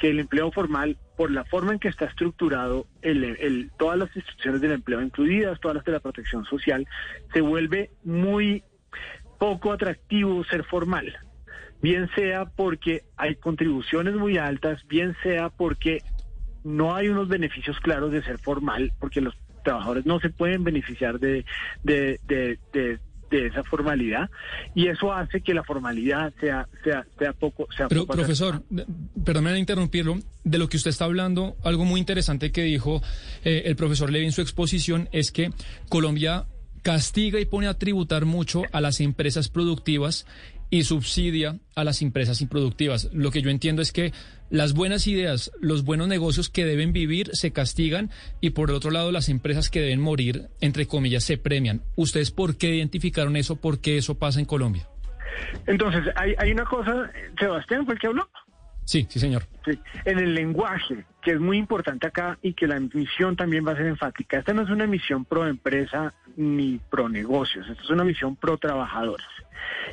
Que 0.00 0.08
el 0.08 0.18
empleo 0.18 0.50
formal, 0.50 0.96
por 1.16 1.30
la 1.30 1.44
forma 1.44 1.72
en 1.72 1.78
que 1.78 1.88
está 1.88 2.06
estructurado, 2.06 2.86
el, 3.02 3.70
todas 3.78 3.98
las 3.98 4.16
instituciones 4.16 4.62
del 4.62 4.72
empleo, 4.72 5.02
incluidas 5.02 5.60
todas 5.60 5.76
las 5.76 5.84
de 5.84 5.92
la 5.92 6.00
protección 6.00 6.46
social, 6.46 6.88
se 7.34 7.42
vuelve 7.42 7.90
muy 8.02 8.64
poco 9.38 9.72
atractivo 9.72 10.42
ser 10.44 10.64
formal. 10.64 11.14
Bien 11.82 12.08
sea 12.14 12.46
porque 12.46 13.04
hay 13.18 13.36
contribuciones 13.36 14.14
muy 14.14 14.38
altas, 14.38 14.86
bien 14.88 15.14
sea 15.22 15.50
porque 15.50 15.98
no 16.64 16.94
hay 16.94 17.08
unos 17.08 17.28
beneficios 17.28 17.78
claros 17.80 18.10
de 18.10 18.22
ser 18.22 18.38
formal, 18.38 18.92
porque 18.98 19.20
los 19.20 19.36
trabajadores 19.62 20.06
no 20.06 20.18
se 20.20 20.30
pueden 20.30 20.64
beneficiar 20.64 21.20
de, 21.20 21.44
de, 21.82 22.18
de 22.26 22.98
de 23.30 23.46
esa 23.46 23.62
formalidad 23.64 24.28
y 24.74 24.88
eso 24.88 25.12
hace 25.12 25.40
que 25.40 25.54
la 25.54 25.62
formalidad 25.62 26.32
sea 26.40 26.66
sea 26.84 27.06
sea 27.18 27.32
poco 27.32 27.66
sea 27.76 27.88
Pero 27.88 28.02
poco 28.02 28.14
profesor, 28.14 28.62
perdóneme 29.24 29.58
interrumpirlo, 29.58 30.18
de 30.44 30.58
lo 30.58 30.68
que 30.68 30.76
usted 30.76 30.90
está 30.90 31.04
hablando, 31.04 31.56
algo 31.64 31.84
muy 31.84 32.00
interesante 32.00 32.52
que 32.52 32.62
dijo 32.62 33.02
eh, 33.44 33.62
el 33.66 33.76
profesor 33.76 34.10
Levy 34.10 34.26
en 34.26 34.32
su 34.32 34.42
exposición 34.42 35.08
es 35.12 35.30
que 35.30 35.50
Colombia 35.88 36.46
castiga 36.82 37.38
y 37.40 37.44
pone 37.44 37.68
a 37.68 37.74
tributar 37.74 38.24
mucho 38.24 38.62
a 38.72 38.80
las 38.80 39.00
empresas 39.00 39.48
productivas 39.48 40.26
y 40.70 40.84
subsidia 40.84 41.58
a 41.74 41.84
las 41.84 42.00
empresas 42.00 42.40
improductivas. 42.40 43.10
Lo 43.12 43.30
que 43.30 43.42
yo 43.42 43.50
entiendo 43.50 43.82
es 43.82 43.92
que 43.92 44.12
las 44.50 44.72
buenas 44.72 45.06
ideas, 45.06 45.50
los 45.60 45.84
buenos 45.84 46.08
negocios 46.08 46.48
que 46.48 46.64
deben 46.64 46.92
vivir 46.92 47.30
se 47.32 47.52
castigan 47.52 48.10
y 48.40 48.50
por 48.50 48.70
el 48.70 48.76
otro 48.76 48.90
lado 48.90 49.12
las 49.12 49.28
empresas 49.28 49.68
que 49.68 49.80
deben 49.80 50.00
morir, 50.00 50.48
entre 50.60 50.86
comillas, 50.86 51.24
se 51.24 51.38
premian. 51.38 51.82
¿Ustedes 51.96 52.30
por 52.30 52.56
qué 52.56 52.74
identificaron 52.74 53.36
eso? 53.36 53.56
¿Por 53.56 53.80
qué 53.80 53.98
eso 53.98 54.16
pasa 54.16 54.40
en 54.40 54.46
Colombia? 54.46 54.88
Entonces, 55.66 56.02
hay, 56.16 56.34
hay 56.38 56.52
una 56.52 56.64
cosa, 56.64 57.10
Sebastián 57.38 57.84
fue 57.84 57.94
el 57.94 58.00
que 58.00 58.06
habló. 58.06 58.28
Sí, 58.90 59.06
sí, 59.08 59.20
señor. 59.20 59.44
En 60.04 60.18
el 60.18 60.34
lenguaje, 60.34 61.04
que 61.22 61.30
es 61.30 61.38
muy 61.38 61.58
importante 61.58 62.08
acá 62.08 62.40
y 62.42 62.54
que 62.54 62.66
la 62.66 62.80
misión 62.80 63.36
también 63.36 63.64
va 63.64 63.70
a 63.70 63.76
ser 63.76 63.86
enfática. 63.86 64.38
Esta 64.38 64.52
no 64.52 64.62
es 64.62 64.68
una 64.68 64.88
misión 64.88 65.24
pro 65.24 65.46
empresa 65.46 66.12
ni 66.36 66.80
pro 66.90 67.08
negocios, 67.08 67.68
esta 67.68 67.80
es 67.84 67.90
una 67.90 68.02
misión 68.02 68.34
pro 68.34 68.58
trabajadores. 68.58 69.28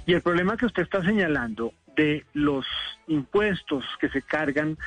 Y 0.08 0.14
el 0.14 0.24
problema 0.24 0.58
que 0.58 0.66
usted 0.66 0.82
está 0.82 1.04
señalando 1.04 1.76
de 1.96 2.26
los 2.34 2.66
impuestos 3.08 3.86
que 4.02 4.10
se 4.10 4.24
cargan 4.24 4.80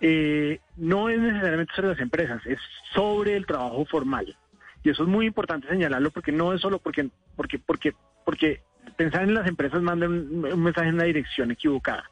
eh, 0.00 0.60
no 0.76 1.08
es 1.08 1.18
necesariamente 1.18 1.74
sobre 1.74 1.88
las 1.88 1.98
empresas, 1.98 2.46
es 2.46 2.60
sobre 2.94 3.34
el 3.34 3.46
trabajo 3.46 3.84
formal. 3.84 4.36
Y 4.84 4.90
eso 4.90 5.02
es 5.02 5.08
muy 5.08 5.26
importante 5.26 5.66
señalarlo 5.66 6.12
porque 6.12 6.30
no 6.30 6.52
es 6.52 6.60
solo 6.60 6.78
porque, 6.78 7.08
porque, 7.34 7.58
porque, 7.58 7.94
porque 8.24 8.62
pensar 8.96 9.24
en 9.24 9.34
las 9.34 9.48
empresas 9.48 9.82
manda 9.82 10.06
un, 10.06 10.46
un 10.52 10.62
mensaje 10.62 10.90
en 10.90 10.98
la 10.98 11.04
dirección 11.04 11.50
equivocada. 11.50 12.04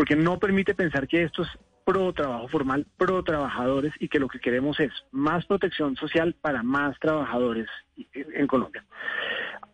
Porque 0.00 0.16
no 0.16 0.38
permite 0.38 0.74
pensar 0.74 1.06
que 1.06 1.24
esto 1.24 1.42
es 1.42 1.50
pro 1.84 2.14
trabajo 2.14 2.48
formal, 2.48 2.86
pro 2.96 3.22
trabajadores 3.22 3.92
y 4.00 4.08
que 4.08 4.18
lo 4.18 4.28
que 4.28 4.40
queremos 4.40 4.80
es 4.80 4.90
más 5.12 5.44
protección 5.44 5.94
social 5.96 6.34
para 6.40 6.62
más 6.62 6.98
trabajadores 7.00 7.68
en 8.14 8.46
Colombia. 8.46 8.82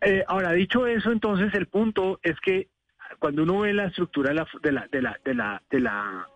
Eh, 0.01 0.25
ahora, 0.27 0.51
dicho 0.51 0.85
eso, 0.89 1.13
entonces 1.13 1.55
el 1.55 1.69
punto 1.69 2.19
es 2.25 2.35
que 2.41 2.67
cuando 3.21 3.45
uno 3.45 3.61
ve 3.61 3.73
la 3.73 3.85
estructura 3.85 4.31
de 4.31 4.35
la, 4.35 4.49
de 4.65 4.73
la, 4.73 4.89
de 4.91 5.01
la, 5.01 5.21
de 5.25 5.35
la, 5.35 5.63
de 5.71 5.81
la 5.81 6.27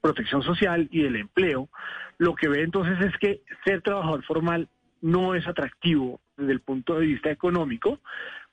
protección 0.00 0.44
social 0.44 0.86
y 0.92 1.02
del 1.02 1.16
empleo, 1.16 1.68
lo 2.18 2.36
que 2.36 2.48
ve 2.48 2.62
entonces 2.62 3.00
es 3.00 3.18
que 3.18 3.42
ser 3.64 3.82
trabajador 3.82 4.22
formal 4.22 4.68
no 5.00 5.34
es 5.34 5.44
atractivo 5.48 6.20
desde 6.36 6.52
el 6.52 6.60
punto 6.60 7.00
de 7.00 7.06
vista 7.06 7.32
económico, 7.32 7.98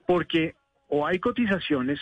porque 0.08 0.56
o 0.88 1.06
hay 1.06 1.20
cotizaciones, 1.20 2.00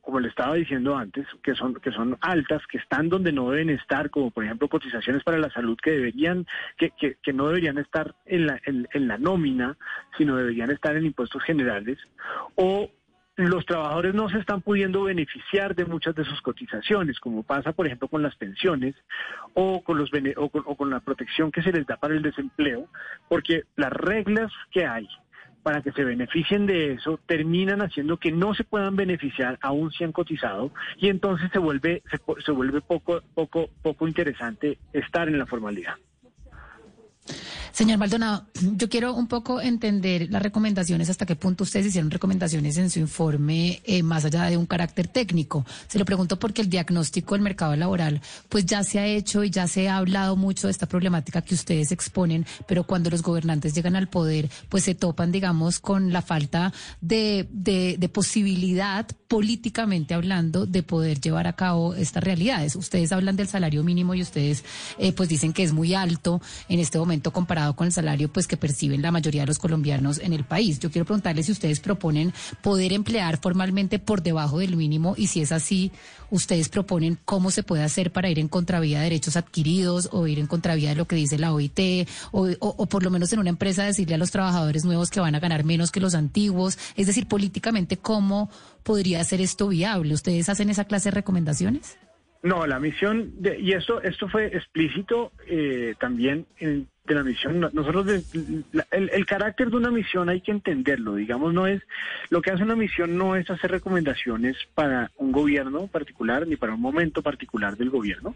como 0.00 0.20
le 0.20 0.28
estaba 0.28 0.54
diciendo 0.54 0.96
antes, 0.96 1.26
que 1.42 1.54
son, 1.54 1.74
que 1.74 1.92
son 1.92 2.16
altas, 2.20 2.62
que 2.66 2.78
están 2.78 3.08
donde 3.08 3.32
no 3.32 3.50
deben 3.50 3.70
estar, 3.70 4.10
como 4.10 4.30
por 4.30 4.44
ejemplo 4.44 4.68
cotizaciones 4.68 5.22
para 5.22 5.38
la 5.38 5.50
salud 5.50 5.78
que 5.82 5.92
deberían, 5.92 6.46
que, 6.76 6.90
que, 6.90 7.32
no 7.32 7.48
deberían 7.48 7.78
estar 7.78 8.14
en 8.26 8.46
la, 8.46 8.60
en, 8.64 8.88
en 8.92 9.08
la 9.08 9.18
nómina, 9.18 9.76
sino 10.16 10.36
deberían 10.36 10.70
estar 10.70 10.96
en 10.96 11.06
impuestos 11.06 11.42
generales, 11.44 11.98
o 12.56 12.90
los 13.36 13.64
trabajadores 13.64 14.14
no 14.14 14.28
se 14.28 14.38
están 14.38 14.60
pudiendo 14.60 15.04
beneficiar 15.04 15.74
de 15.74 15.86
muchas 15.86 16.14
de 16.14 16.24
sus 16.24 16.40
cotizaciones, 16.42 17.18
como 17.20 17.42
pasa, 17.42 17.72
por 17.72 17.86
ejemplo, 17.86 18.08
con 18.08 18.22
las 18.22 18.36
pensiones 18.36 18.94
o 19.54 19.82
con, 19.82 19.98
los 19.98 20.10
o 20.36 20.48
con, 20.50 20.62
o 20.66 20.76
con 20.76 20.90
la 20.90 21.00
protección 21.00 21.50
que 21.50 21.62
se 21.62 21.72
les 21.72 21.86
da 21.86 21.96
para 21.96 22.14
el 22.14 22.22
desempleo, 22.22 22.88
porque 23.28 23.64
las 23.76 23.92
reglas 23.92 24.52
que 24.70 24.86
hay 24.86 25.08
para 25.62 25.82
que 25.82 25.92
se 25.92 26.04
beneficien 26.04 26.66
de 26.66 26.92
eso 26.92 27.18
terminan 27.26 27.82
haciendo 27.82 28.16
que 28.16 28.32
no 28.32 28.54
se 28.54 28.64
puedan 28.64 28.96
beneficiar 28.96 29.58
aún 29.62 29.90
si 29.92 30.04
han 30.04 30.12
cotizado 30.12 30.72
y 30.96 31.08
entonces 31.08 31.50
se 31.52 31.58
vuelve 31.58 32.02
se, 32.10 32.18
se 32.44 32.52
vuelve 32.52 32.80
poco 32.80 33.20
poco 33.34 33.68
poco 33.82 34.08
interesante 34.08 34.78
estar 34.92 35.28
en 35.28 35.38
la 35.38 35.46
formalidad. 35.46 35.94
Señor 37.80 37.96
Maldonado, 37.96 38.44
yo 38.76 38.90
quiero 38.90 39.14
un 39.14 39.26
poco 39.26 39.58
entender 39.58 40.28
las 40.30 40.42
recomendaciones, 40.42 41.08
hasta 41.08 41.24
qué 41.24 41.34
punto 41.34 41.64
ustedes 41.64 41.86
hicieron 41.86 42.10
recomendaciones 42.10 42.76
en 42.76 42.90
su 42.90 42.98
informe, 42.98 43.80
eh, 43.86 44.02
más 44.02 44.26
allá 44.26 44.44
de 44.50 44.58
un 44.58 44.66
carácter 44.66 45.08
técnico. 45.08 45.64
Se 45.88 45.98
lo 45.98 46.04
pregunto 46.04 46.38
porque 46.38 46.60
el 46.60 46.68
diagnóstico 46.68 47.34
del 47.34 47.40
mercado 47.40 47.74
laboral, 47.76 48.20
pues 48.50 48.66
ya 48.66 48.84
se 48.84 48.98
ha 48.98 49.06
hecho 49.06 49.44
y 49.44 49.50
ya 49.50 49.66
se 49.66 49.88
ha 49.88 49.96
hablado 49.96 50.36
mucho 50.36 50.66
de 50.66 50.72
esta 50.72 50.84
problemática 50.84 51.40
que 51.40 51.54
ustedes 51.54 51.90
exponen, 51.90 52.44
pero 52.68 52.84
cuando 52.84 53.08
los 53.08 53.22
gobernantes 53.22 53.74
llegan 53.74 53.96
al 53.96 54.10
poder, 54.10 54.50
pues 54.68 54.84
se 54.84 54.94
topan, 54.94 55.32
digamos, 55.32 55.78
con 55.78 56.12
la 56.12 56.20
falta 56.20 56.74
de, 57.00 57.48
de, 57.50 57.96
de 57.98 58.08
posibilidad, 58.10 59.06
políticamente 59.30 60.12
hablando, 60.12 60.66
de 60.66 60.82
poder 60.82 61.20
llevar 61.20 61.46
a 61.46 61.52
cabo 61.52 61.94
estas 61.94 62.24
realidades. 62.24 62.74
Ustedes 62.74 63.12
hablan 63.12 63.36
del 63.36 63.46
salario 63.46 63.84
mínimo 63.84 64.12
y 64.16 64.22
ustedes, 64.22 64.64
eh, 64.98 65.12
pues 65.12 65.28
dicen 65.28 65.52
que 65.52 65.62
es 65.62 65.72
muy 65.72 65.94
alto 65.94 66.42
en 66.68 66.80
este 66.80 66.98
momento 66.98 67.32
comparado 67.32 67.76
con 67.76 67.86
el 67.86 67.92
salario 67.92 68.28
pues 68.28 68.48
que 68.48 68.56
perciben 68.56 69.02
la 69.02 69.12
mayoría 69.12 69.42
de 69.42 69.46
los 69.46 69.60
colombianos 69.60 70.18
en 70.18 70.32
el 70.32 70.42
país. 70.42 70.80
Yo 70.80 70.90
quiero 70.90 71.06
preguntarles 71.06 71.46
si 71.46 71.52
ustedes 71.52 71.78
proponen 71.78 72.32
poder 72.60 72.92
emplear 72.92 73.38
formalmente 73.40 74.00
por 74.00 74.20
debajo 74.20 74.58
del 74.58 74.74
mínimo 74.76 75.14
y 75.16 75.28
si 75.28 75.40
es 75.42 75.52
así, 75.52 75.92
ustedes 76.32 76.68
proponen 76.68 77.16
cómo 77.24 77.52
se 77.52 77.62
puede 77.62 77.84
hacer 77.84 78.10
para 78.10 78.30
ir 78.30 78.40
en 78.40 78.48
contravía 78.48 78.98
de 78.98 79.04
derechos 79.04 79.36
adquiridos 79.36 80.08
o 80.10 80.26
ir 80.26 80.40
en 80.40 80.48
contravía 80.48 80.88
de 80.88 80.96
lo 80.96 81.06
que 81.06 81.14
dice 81.14 81.38
la 81.38 81.52
OIT 81.54 82.08
o, 82.32 82.48
o- 82.48 82.74
o 82.78 82.86
por 82.86 83.04
lo 83.04 83.10
menos 83.10 83.32
en 83.32 83.38
una 83.38 83.50
empresa 83.50 83.84
decirle 83.84 84.16
a 84.16 84.18
los 84.18 84.32
trabajadores 84.32 84.84
nuevos 84.84 85.08
que 85.08 85.20
van 85.20 85.36
a 85.36 85.40
ganar 85.40 85.62
menos 85.62 85.92
que 85.92 86.00
los 86.00 86.16
antiguos. 86.16 86.78
Es 86.96 87.06
decir, 87.06 87.26
políticamente, 87.28 87.96
¿cómo 87.96 88.50
podría 88.82 89.22
ser 89.24 89.40
esto 89.40 89.68
viable? 89.68 90.14
¿Ustedes 90.14 90.48
hacen 90.48 90.70
esa 90.70 90.84
clase 90.84 91.10
de 91.10 91.14
recomendaciones? 91.16 91.98
No, 92.42 92.66
la 92.66 92.80
misión, 92.80 93.32
de, 93.38 93.60
y 93.60 93.72
esto, 93.72 94.00
esto 94.02 94.26
fue 94.28 94.46
explícito 94.46 95.30
eh, 95.46 95.94
también 96.00 96.46
en, 96.58 96.88
de 97.04 97.14
la 97.14 97.22
misión. 97.22 97.60
No- 97.60 97.68
Nosotros, 97.74 98.06
la- 98.72 98.86
el, 98.92 99.10
el 99.10 99.26
carácter 99.26 99.68
de 99.68 99.76
una 99.76 99.90
misión 99.90 100.30
hay 100.30 100.40
que 100.40 100.50
entenderlo, 100.50 101.16
digamos, 101.16 101.52
no 101.52 101.66
es, 101.66 101.82
lo 102.30 102.40
que 102.40 102.50
hace 102.50 102.62
una 102.62 102.76
misión 102.76 103.18
no 103.18 103.36
es 103.36 103.50
hacer 103.50 103.70
recomendaciones 103.70 104.56
para 104.74 105.10
un 105.18 105.32
gobierno 105.32 105.86
particular 105.88 106.46
ni 106.46 106.56
para 106.56 106.72
un 106.74 106.80
momento 106.80 107.20
particular 107.22 107.76
del 107.76 107.90
gobierno. 107.90 108.34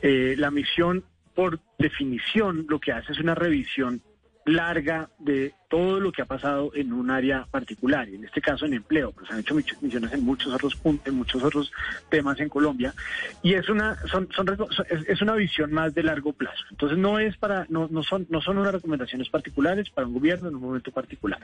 Eh, 0.00 0.34
la 0.38 0.50
misión, 0.50 1.04
por 1.34 1.60
definición, 1.78 2.64
lo 2.70 2.78
que 2.80 2.92
hace 2.92 3.12
es 3.12 3.18
una 3.18 3.34
revisión 3.34 4.00
larga 4.46 5.10
de 5.18 5.52
todo 5.68 5.98
lo 5.98 6.12
que 6.12 6.22
ha 6.22 6.26
pasado 6.26 6.70
en 6.74 6.92
un 6.92 7.10
área 7.10 7.44
particular, 7.50 8.08
y 8.08 8.14
en 8.14 8.24
este 8.24 8.40
caso 8.40 8.64
en 8.64 8.74
empleo, 8.74 9.10
pues 9.10 9.28
han 9.30 9.40
hecho 9.40 9.54
misiones 9.54 10.12
en 10.12 10.24
muchos 10.24 10.54
otros 10.54 10.76
puntos, 10.76 11.08
en 11.08 11.16
muchos 11.16 11.42
otros 11.42 11.72
temas 12.08 12.38
en 12.38 12.48
Colombia, 12.48 12.94
y 13.42 13.54
es 13.54 13.68
una 13.68 13.96
son, 14.06 14.28
son 14.34 14.46
es, 14.88 15.20
una 15.20 15.34
visión 15.34 15.72
más 15.72 15.92
de 15.94 16.04
largo 16.04 16.32
plazo. 16.32 16.64
Entonces 16.70 16.96
no 16.96 17.18
es 17.18 17.36
para 17.36 17.66
no, 17.68 17.88
no 17.90 18.04
son 18.04 18.26
no 18.30 18.40
son 18.40 18.58
unas 18.58 18.72
recomendaciones 18.72 19.28
particulares 19.28 19.90
para 19.90 20.06
un 20.06 20.14
gobierno 20.14 20.48
en 20.48 20.54
un 20.54 20.62
momento 20.62 20.92
particular. 20.92 21.40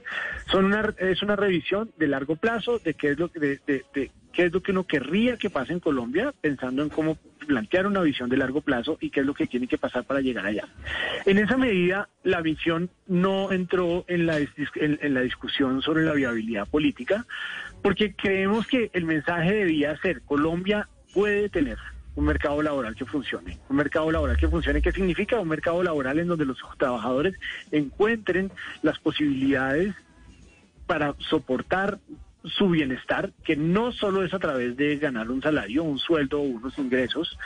Son 0.50 0.64
una 0.64 0.94
es 0.99 1.23
una 1.23 1.35
revisión 1.35 1.90
de 1.99 2.06
largo 2.06 2.37
plazo 2.37 2.78
de 2.78 2.94
qué 2.94 3.11
es 3.11 3.18
lo 3.18 3.30
que 3.30 3.40
de 3.40 4.11
qué 4.32 4.46
es 4.46 4.52
lo 4.52 4.62
que 4.62 4.72
uno 4.72 4.84
querría 4.84 5.36
que 5.36 5.50
pase 5.50 5.72
en 5.72 5.80
Colombia, 5.80 6.32
pensando 6.40 6.82
en 6.82 6.88
cómo 6.88 7.16
plantear 7.46 7.86
una 7.86 8.00
visión 8.00 8.28
de 8.28 8.36
largo 8.36 8.60
plazo 8.60 8.98
y 9.00 9.10
qué 9.10 9.20
es 9.20 9.26
lo 9.26 9.34
que 9.34 9.46
tiene 9.46 9.66
que 9.66 9.78
pasar 9.78 10.04
para 10.04 10.20
llegar 10.20 10.46
allá. 10.46 10.66
En 11.26 11.38
esa 11.38 11.56
medida, 11.56 12.08
la 12.22 12.40
visión 12.40 12.90
no 13.06 13.52
entró 13.52 14.04
en 14.08 14.26
la, 14.26 14.38
en 14.38 15.14
la 15.14 15.20
discusión 15.20 15.82
sobre 15.82 16.04
la 16.04 16.12
viabilidad 16.12 16.68
política, 16.68 17.26
porque 17.82 18.14
creemos 18.14 18.66
que 18.66 18.90
el 18.92 19.04
mensaje 19.04 19.52
debía 19.52 19.96
ser 19.98 20.22
Colombia 20.22 20.88
puede 21.12 21.48
tener 21.48 21.78
un 22.14 22.24
mercado 22.24 22.62
laboral 22.62 22.94
que 22.94 23.04
funcione. 23.06 23.58
Un 23.68 23.76
mercado 23.76 24.10
laboral 24.10 24.36
que 24.36 24.48
funcione, 24.48 24.82
¿qué 24.82 24.92
significa? 24.92 25.40
Un 25.40 25.48
mercado 25.48 25.82
laboral 25.82 26.18
en 26.18 26.28
donde 26.28 26.44
los 26.44 26.58
trabajadores 26.78 27.34
encuentren 27.70 28.50
las 28.82 28.98
posibilidades 28.98 29.94
para 30.86 31.14
soportar 31.18 31.98
su 32.44 32.68
bienestar, 32.68 33.32
que 33.44 33.56
no 33.56 33.92
solo 33.92 34.25
es 34.25 34.34
a 34.34 34.38
través 34.38 34.76
de 34.76 34.96
ganar 34.96 35.30
un 35.30 35.42
salario, 35.42 35.84
un 35.84 35.99
sueldo 35.99 36.40
o 36.40 36.42
unos 36.42 36.78
ingresos, 36.78 37.38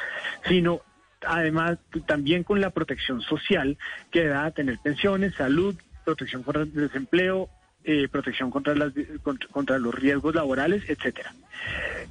sino 0.47 0.81
además 1.27 1.79
también 2.07 2.45
con 2.45 2.61
la 2.61 2.71
protección 2.71 3.21
social 3.21 3.79
que 4.11 4.27
da 4.27 4.51
tener 4.51 4.79
pensiones, 4.79 5.35
salud, 5.35 5.75
protección 6.05 6.43
contra 6.43 6.63
el 6.63 6.73
desempleo, 6.73 7.49
eh, 7.85 8.09
protección 8.09 8.51
contra, 8.51 8.75
las, 8.75 8.93
contra, 9.53 9.79
los 9.79 9.95
riesgos 9.95 10.35
laborales, 10.35 10.83
etcétera. 10.89 11.33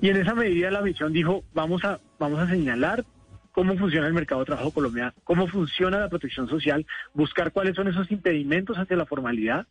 Y 0.01 0.09
en 0.09 0.17
esa 0.17 0.33
medida 0.33 0.71
la 0.71 0.81
misión 0.81 1.13
dijo, 1.13 1.43
vamos 1.53 1.83
a, 1.83 1.99
vamos 2.19 2.39
a 2.39 2.47
señalar 2.47 3.03
cómo 3.51 3.77
funciona 3.77 4.07
el 4.07 4.13
mercado 4.13 4.41
de 4.41 4.47
trabajo 4.47 4.71
colombiano, 4.71 5.13
cómo 5.23 5.47
funciona 5.47 5.99
la 5.99 6.09
protección 6.09 6.47
social, 6.47 6.85
buscar 7.13 7.51
cuáles 7.51 7.75
son 7.75 7.87
esos 7.87 8.11
impedimentos 8.11 8.77
hacia 8.77 8.97
la 8.97 9.05
formalidad 9.05 9.65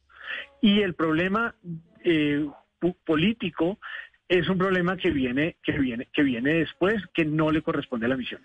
y 0.60 0.80
el 0.80 0.94
problema 0.94 1.54
eh, 2.02 2.46
político 2.92 3.78
es 4.28 4.48
un 4.48 4.58
problema 4.58 4.96
que 4.96 5.10
viene 5.10 5.56
que 5.62 5.72
viene 5.72 6.08
que 6.12 6.22
viene 6.22 6.54
después 6.54 7.02
que 7.12 7.24
no 7.24 7.50
le 7.50 7.62
corresponde 7.62 8.06
a 8.06 8.10
la 8.10 8.16
misión. 8.16 8.40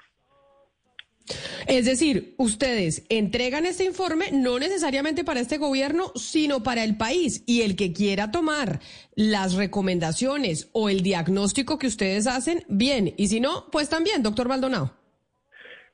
Es 1.68 1.86
decir, 1.86 2.34
ustedes 2.38 3.06
entregan 3.10 3.66
este 3.66 3.86
informe 3.86 4.32
no 4.32 4.58
necesariamente 4.58 5.24
para 5.24 5.40
este 5.40 5.58
gobierno, 5.58 6.12
sino 6.16 6.64
para 6.64 6.84
el 6.84 6.98
país. 6.98 7.44
Y 7.46 7.62
el 7.62 7.76
que 7.76 7.94
quiera 7.94 8.32
tomar 8.32 8.80
las 9.16 9.54
recomendaciones 9.54 10.70
o 10.74 10.90
el 10.90 11.02
diagnóstico 11.02 11.78
que 11.78 11.88
ustedes 11.88 12.26
hacen, 12.26 12.64
bien. 12.68 13.14
Y 13.18 13.28
si 13.28 13.40
no, 13.40 13.68
pues 13.72 13.90
también, 13.90 14.24
doctor 14.24 14.48
Maldonado. 14.48 14.96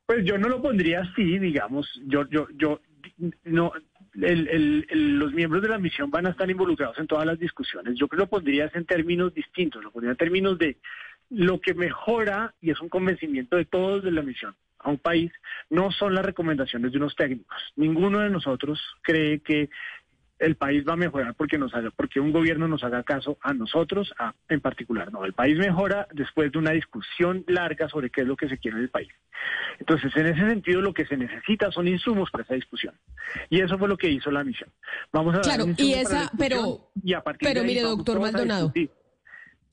Pues 0.05 0.23
yo 0.23 0.37
no 0.37 0.47
lo 0.47 0.61
pondría 0.61 1.01
así, 1.01 1.39
digamos. 1.39 1.87
Yo, 2.05 2.25
yo, 2.29 2.47
yo, 2.57 2.79
no, 3.43 3.71
los 4.15 5.33
miembros 5.33 5.61
de 5.61 5.69
la 5.69 5.77
misión 5.77 6.09
van 6.09 6.27
a 6.27 6.29
estar 6.29 6.49
involucrados 6.49 6.97
en 6.99 7.07
todas 7.07 7.25
las 7.25 7.37
discusiones. 7.37 7.95
Yo 7.97 8.07
creo 8.07 8.19
que 8.19 8.23
lo 8.25 8.29
pondría 8.29 8.71
en 8.73 8.85
términos 8.85 9.33
distintos, 9.33 9.83
lo 9.83 9.91
pondría 9.91 10.11
en 10.11 10.17
términos 10.17 10.57
de 10.57 10.77
lo 11.29 11.59
que 11.59 11.73
mejora, 11.73 12.53
y 12.61 12.71
es 12.71 12.79
un 12.79 12.89
convencimiento 12.89 13.57
de 13.57 13.65
todos 13.65 14.03
de 14.03 14.11
la 14.11 14.21
misión, 14.21 14.55
a 14.79 14.89
un 14.89 14.97
país, 14.97 15.31
no 15.69 15.91
son 15.91 16.13
las 16.13 16.25
recomendaciones 16.25 16.91
de 16.91 16.97
unos 16.97 17.15
técnicos. 17.15 17.57
Ninguno 17.75 18.19
de 18.19 18.29
nosotros 18.29 18.79
cree 19.01 19.39
que 19.39 19.69
el 20.39 20.55
país 20.55 20.83
va 20.87 20.93
a 20.93 20.97
mejorar 20.97 21.33
porque 21.35 21.57
nos 21.57 21.73
haga, 21.73 21.91
porque 21.95 22.19
un 22.19 22.31
gobierno 22.31 22.67
nos 22.67 22.83
haga 22.83 23.03
caso 23.03 23.37
a 23.41 23.53
nosotros 23.53 24.13
en 24.49 24.61
particular. 24.61 25.11
No, 25.11 25.25
el 25.25 25.33
país 25.33 25.57
mejora 25.57 26.07
después 26.11 26.51
de 26.51 26.59
una 26.59 26.71
discusión 26.71 27.43
larga 27.47 27.87
sobre 27.89 28.09
qué 28.09 28.21
es 28.21 28.27
lo 28.27 28.35
que 28.35 28.49
se 28.49 28.57
quiere 28.57 28.77
en 28.77 28.83
el 28.83 28.89
país. 28.89 29.09
Entonces, 29.79 30.15
en 30.15 30.27
ese 30.27 30.47
sentido, 30.47 30.81
lo 30.81 30.93
que 30.93 31.05
se 31.05 31.17
necesita 31.17 31.71
son 31.71 31.87
insumos 31.87 32.29
para 32.31 32.43
esa 32.43 32.55
discusión. 32.55 32.95
Y 33.49 33.61
eso 33.61 33.77
fue 33.77 33.87
lo 33.87 33.97
que 33.97 34.09
hizo 34.09 34.31
la 34.31 34.43
misión. 34.43 34.69
Vamos 35.11 35.35
a 35.35 35.41
claro, 35.41 35.65
y 35.77 35.93
esa, 35.93 36.31
pero, 36.37 36.89
y 37.03 37.13
a 37.13 37.21
partir 37.21 37.47
pero 37.47 37.61
de 37.61 37.67
mire, 37.67 37.81
doctor 37.81 38.19
Maldonado. 38.19 38.73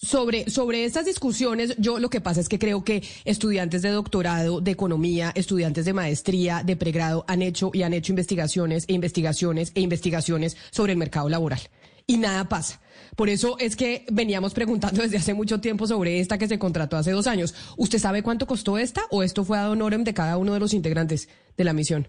Sobre, 0.05 0.51
sobre 0.51 0.85
estas 0.85 1.07
discusiones, 1.07 1.77
yo 1.79 2.01
lo 2.01 2.11
que 2.11 2.21
pasa 2.21 2.41
es 2.41 2.49
que 2.49 2.59
creo 2.59 2.83
que 2.83 3.05
estudiantes 3.25 3.83
de 3.83 3.91
doctorado, 3.91 4.61
de 4.61 4.73
economía, 4.73 5.31
estudiantes 5.37 5.85
de 5.85 5.93
maestría, 5.93 6.65
de 6.65 6.75
pregrado, 6.75 7.25
han 7.29 7.41
hecho 7.41 7.71
y 7.73 7.85
han 7.85 7.93
hecho 7.93 8.11
investigaciones 8.11 8.85
e 8.89 8.95
investigaciones 8.95 9.71
e 9.77 9.81
investigaciones 9.81 10.57
sobre 10.73 10.93
el 10.93 10.99
mercado 10.99 11.29
laboral. 11.29 11.61
Y 12.05 12.19
nada 12.19 12.49
pasa. 12.49 12.81
Por 13.15 13.29
eso 13.29 13.57
es 13.61 13.77
que 13.77 14.05
veníamos 14.11 14.55
preguntando 14.55 15.03
desde 15.03 15.19
hace 15.19 15.35
mucho 15.35 15.61
tiempo 15.61 15.87
sobre 15.87 16.19
esta 16.19 16.37
que 16.37 16.49
se 16.49 16.59
contrató 16.59 16.97
hace 16.97 17.13
dos 17.13 17.29
años. 17.29 17.55
¿Usted 17.77 18.01
sabe 18.01 18.25
cuánto 18.25 18.49
costó 18.49 18.79
esta 18.79 19.03
o 19.13 19.23
esto 19.23 19.45
fue 19.45 19.57
ad 19.57 19.71
honorem 19.71 20.03
de 20.03 20.15
cada 20.15 20.37
uno 20.37 20.53
de 20.53 20.59
los 20.59 20.75
integrantes 20.75 21.29
de 21.57 21.63
la 21.63 21.75
misión? 21.75 22.09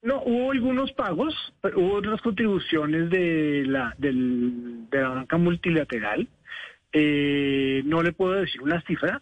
No, 0.00 0.22
hubo 0.24 0.52
algunos 0.52 0.90
pagos, 0.92 1.34
hubo 1.62 1.96
otras 1.96 2.22
contribuciones 2.22 3.10
de 3.10 3.64
la, 3.66 3.94
del, 3.98 4.88
de 4.90 5.02
la 5.02 5.08
banca 5.10 5.36
multilateral 5.36 6.26
eh, 6.98 7.82
no 7.84 8.02
le 8.02 8.12
puedo 8.12 8.32
decir 8.32 8.62
una 8.62 8.80
cifra. 8.80 9.20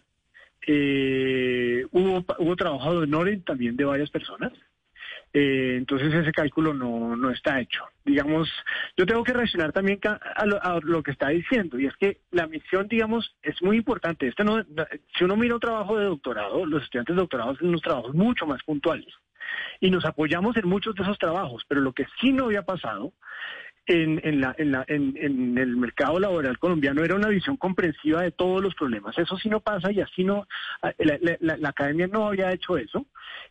Eh, 0.65 1.85
hubo, 1.91 2.23
hubo 2.39 2.55
trabajo 2.55 3.01
de 3.01 3.37
también 3.45 3.75
de 3.75 3.83
varias 3.83 4.09
personas. 4.09 4.53
Eh, 5.33 5.75
entonces 5.75 6.13
ese 6.13 6.31
cálculo 6.31 6.73
no, 6.73 7.17
no 7.17 7.31
está 7.31 7.59
hecho. 7.59 7.83
Digamos, 8.05 8.49
yo 8.95 9.05
tengo 9.05 9.25
que 9.25 9.33
reaccionar 9.33 9.73
también 9.73 9.99
a 10.05 10.79
lo, 10.81 11.03
que 11.03 11.11
está 11.11 11.27
diciendo, 11.27 11.77
y 11.77 11.87
es 11.87 11.97
que 11.97 12.21
la 12.31 12.47
misión, 12.47 12.87
digamos, 12.87 13.35
es 13.41 13.61
muy 13.61 13.75
importante. 13.75 14.29
Este 14.29 14.45
no, 14.45 14.63
si 15.17 15.25
uno 15.25 15.35
mira 15.35 15.55
un 15.55 15.59
trabajo 15.59 15.97
de 15.97 16.05
doctorado, 16.05 16.65
los 16.65 16.81
estudiantes 16.81 17.13
de 17.13 17.21
doctorado 17.21 17.51
hacen 17.51 17.67
unos 17.67 17.81
trabajos 17.81 18.15
mucho 18.15 18.45
más 18.47 18.63
puntuales. 18.63 19.13
Y 19.81 19.91
nos 19.91 20.05
apoyamos 20.05 20.55
en 20.55 20.69
muchos 20.69 20.95
de 20.95 21.03
esos 21.03 21.17
trabajos, 21.17 21.65
pero 21.67 21.81
lo 21.81 21.91
que 21.91 22.05
sí 22.21 22.31
no 22.31 22.45
había 22.45 22.61
pasado 22.61 23.11
en, 23.87 24.19
en, 24.23 24.41
la, 24.41 24.55
en, 24.57 24.71
la, 24.71 24.83
en, 24.87 25.57
el 25.57 25.77
mercado 25.77 26.19
laboral 26.19 26.57
colombiano 26.57 27.03
era 27.03 27.15
una 27.15 27.29
visión 27.29 27.57
comprensiva 27.57 28.21
de 28.23 28.31
todos 28.31 28.61
los 28.61 28.73
problemas. 28.75 29.17
Eso 29.17 29.37
sí 29.37 29.49
no 29.49 29.59
pasa 29.59 29.91
y 29.91 30.01
así 30.01 30.23
no, 30.23 30.47
ah, 30.81 30.91
la, 31.39 31.69
academia 31.69 32.07
no 32.07 32.27
había 32.27 32.51
hecho 32.51 32.77
eso, 32.77 33.05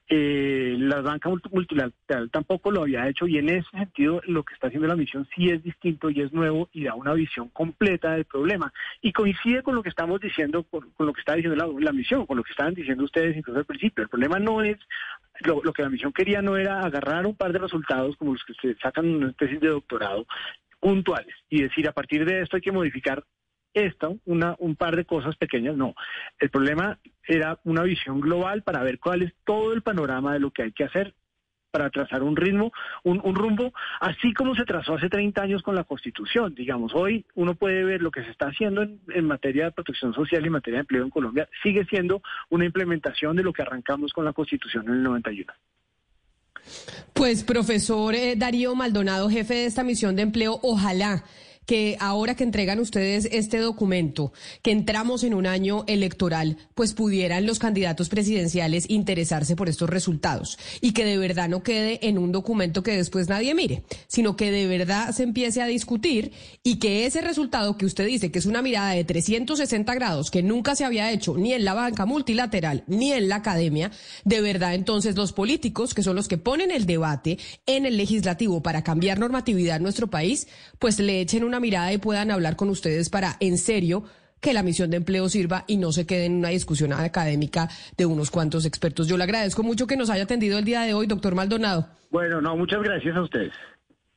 eh, 0.09 0.76
la 0.79 1.00
banca 1.00 1.31
multilateral 1.50 2.31
tampoco 2.31 2.71
lo 2.71 2.83
había 2.83 3.09
hecho 3.09 3.26
y 3.26 3.38
en 3.38 3.49
ese 3.49 3.69
sentido 3.71 4.21
lo 4.26 4.43
que 4.43 4.55
está 4.55 4.67
haciendo 4.67 4.88
la 4.88 4.97
misión 4.97 5.26
sí 5.35 5.50
es 5.50 5.62
distinto 5.62 6.11
y 6.11 6.21
es 6.21 6.33
nuevo 6.33 6.69
y 6.73 6.85
da 6.85 6.95
una 6.95 7.14
visión 7.14 7.49
completa 7.50 8.12
del 8.12 8.25
problema. 8.25 8.73
Y 9.03 9.12
coincide 9.12 9.62
con 9.62 9.75
lo 9.75 9.83
que 9.83 9.88
estamos 9.88 10.21
diciendo, 10.21 10.64
con, 10.64 10.93
lo 10.99 11.12
que 11.12 11.21
está 11.21 11.35
diciendo 11.35 11.57
la, 11.57 11.73
la 11.81 11.93
misión, 11.93 12.26
con 12.26 12.37
lo 12.37 12.43
que 12.43 12.50
estaban 12.50 12.75
diciendo 12.75 13.04
ustedes 13.04 13.37
incluso 13.37 13.61
al 13.61 13.67
principio. 13.67 14.02
El 14.02 14.11
problema 14.11 14.39
no 14.39 14.63
es 14.63 14.78
lo, 15.40 15.73
que 15.73 15.82
la 15.82 15.90
misión 15.90 16.12
quería 16.12 16.42
no 16.42 16.56
era 16.56 16.80
agarrar 16.80 17.26
un 17.26 17.36
par 17.36 17.52
de 17.52 17.58
resultados 17.58 18.16
como 18.16 18.32
los 18.32 18.44
que 18.44 18.54
se 18.54 18.78
sacan 18.80 19.06
en 19.06 19.16
una 19.16 19.30
especie 19.30 19.58
de 19.58 19.68
doctorado 19.68 20.26
puntuales 20.80 21.34
y 21.49 21.62
decir 21.62 21.88
a 21.88 21.92
partir 21.92 22.25
de 22.25 22.42
esto 22.42 22.56
hay 22.56 22.62
que 22.62 22.73
modificar 22.73 23.25
esto, 23.73 24.18
una, 24.25 24.54
un 24.58 24.76
par 24.76 24.94
de 24.94 25.04
cosas 25.04 25.36
pequeñas, 25.36 25.76
no. 25.76 25.94
El 26.38 26.50
problema 26.50 26.99
era 27.26 27.58
una 27.64 27.82
visión 27.82 28.20
global 28.20 28.62
para 28.62 28.84
ver 28.84 29.00
cuál 29.00 29.23
es 29.23 29.32
todo 29.44 29.73
el 29.73 29.82
panorama 29.82 30.32
de 30.32 30.40
lo 30.40 30.52
que 30.52 30.62
hay 30.62 30.73
que 30.73 30.84
hacer 30.84 31.14
para 31.75 31.91
trazar 31.91 32.23
un 32.23 32.37
ritmo, 32.37 32.73
un, 33.02 33.34
rumbo, 33.34 33.73
así 33.99 34.32
como 34.32 34.54
se 34.54 34.65
trazó 34.65 34.95
hace 34.95 35.08
30 35.08 35.43
años 35.43 35.60
con 35.60 35.75
la 35.75 35.82
Constitución. 35.82 36.54
Digamos, 36.54 36.93
hoy 36.95 37.26
uno 37.34 37.56
puede 37.56 37.82
ver 37.82 38.00
lo 38.00 38.13
que 38.13 38.23
se 38.23 38.30
está 38.30 38.47
haciendo 38.47 38.82
en, 38.82 39.26
materia 39.26 39.65
de 39.65 39.73
protección 39.73 40.15
social 40.15 40.45
y 40.45 40.47
en 40.47 40.52
materia 40.52 40.76
de 40.76 40.82
empleo 40.82 41.02
en 41.02 41.10
Colombia, 41.10 41.49
sigue 41.65 41.84
siendo 41.87 42.23
una 42.50 42.65
implementación 42.65 43.34
de 43.34 43.43
lo 43.43 43.52
que 43.52 43.63
arrancamos 43.63 44.13
con 44.13 44.25
la 44.25 44.32
Constitución 44.32 44.87
en 44.87 44.95
el 44.95 45.02
91. 45.02 45.52
Pues 47.13 47.43
profesor 47.43 48.15
eh, 48.15 48.37
Darío 48.37 48.76
Maldonado, 48.76 49.28
jefe 49.28 49.54
de 49.54 49.67
esta 49.67 49.82
misión 49.82 50.15
de 50.15 50.23
empleo, 50.23 50.60
ojalá 50.63 51.25
que 51.67 51.97
ahora 52.00 52.35
que 52.35 52.45
entregan 52.45 52.79
ustedes 52.79 53.29
este 53.33 53.59
documento, 53.59 54.33
que 54.63 54.71
entramos 54.71 55.25
en 55.25 55.35
un 55.35 55.47
año 55.47 55.85
electoral, 55.87 56.57
pues 56.75 56.95
pudieran 56.95 57.47
los 57.47 57.59
candidatos 57.59 58.09
presidenciales 58.09 58.87
interesarse 58.89 59.57
por 59.57 59.69
estos 59.69 59.91
resultados. 59.91 60.59
Y 60.81 60.93
que 60.93 61.05
de 61.05 61.19
verdad 61.19 61.49
no 61.49 61.63
quede 61.63 62.07
en 62.07 62.19
un 62.19 62.33
documento 62.33 62.83
que 62.83 62.97
después 62.97 63.29
nadie 63.29 63.55
mire, 63.55 63.85
sino 64.07 64.37
que 64.37 64.50
de 64.50 64.67
verdad 64.67 65.13
se 65.13 65.23
empiece 65.23 65.63
a 65.63 65.67
discutir 65.67 66.33
y 66.63 66.79
que 66.79 67.07
ese 67.07 67.21
resultado 67.21 67.77
que 67.77 67.87
usted 67.87 68.07
dice 68.07 68.31
que 68.31 68.39
es 68.39 68.47
una 68.47 68.63
mirada 68.63 68.91
de 68.91 69.05
360 69.05 69.95
grados 69.95 70.31
que 70.31 70.43
nunca 70.43 70.75
se 70.77 70.85
había 70.85 71.11
hecho 71.13 71.37
ni 71.37 71.53
en 71.53 71.65
la 71.65 71.75
banca 71.75 72.07
multilateral 72.07 72.85
ni 72.87 73.13
en 73.13 73.29
la 73.29 73.37
academia, 73.37 73.91
de 74.25 74.41
verdad 74.41 74.75
entonces 74.75 75.17
los 75.17 75.33
políticos, 75.33 75.95
que 75.95 76.03
son 76.03 76.17
los 76.17 76.29
que 76.29 76.39
ponen 76.39 76.71
el 76.71 76.87
debate 76.87 77.39
en 77.67 77.87
el 77.87 77.97
legislativo 77.97 78.63
para 78.63 78.83
cambiar 78.83 79.19
normatividad 79.19 79.77
en 79.77 79.83
nuestro 79.83 80.09
país, 80.09 80.49
pues 80.79 80.99
le 80.99 81.21
echen 81.21 81.45
una 81.45 81.53
mirada 81.60 81.93
y 81.93 81.99
puedan 81.99 82.30
hablar 82.30 82.56
con 82.56 82.69
ustedes 82.69 83.10
para, 83.10 83.36
en 83.40 83.58
serio, 83.58 84.04
que 84.40 84.52
la 84.52 84.62
misión 84.62 84.90
de 84.90 84.99
empleo 84.99 85.28
sirva 85.28 85.64
y 85.67 85.78
no 85.78 85.90
se 85.90 86.06
quede 86.06 86.26
en 86.26 86.34
una 86.34 86.50
discusión 86.50 86.93
académica 86.93 87.69
de 87.97 88.06
unos 88.06 88.30
cuantos 88.30 88.67
expertos. 88.67 89.08
Yo 89.08 89.17
le 89.17 89.25
agradezco 89.25 89.62
mucho 89.62 89.86
que 89.86 89.97
nos 89.97 90.10
haya 90.10 90.25
atendido 90.25 90.58
el 90.58 90.64
día 90.64 90.82
de 90.82 90.93
hoy, 90.93 91.06
doctor 91.06 91.34
Maldonado. 91.34 91.88
Bueno, 92.10 92.40
no, 92.40 92.56
muchas 92.56 92.82
gracias 92.82 93.17
a 93.17 93.23
ustedes. 93.23 93.52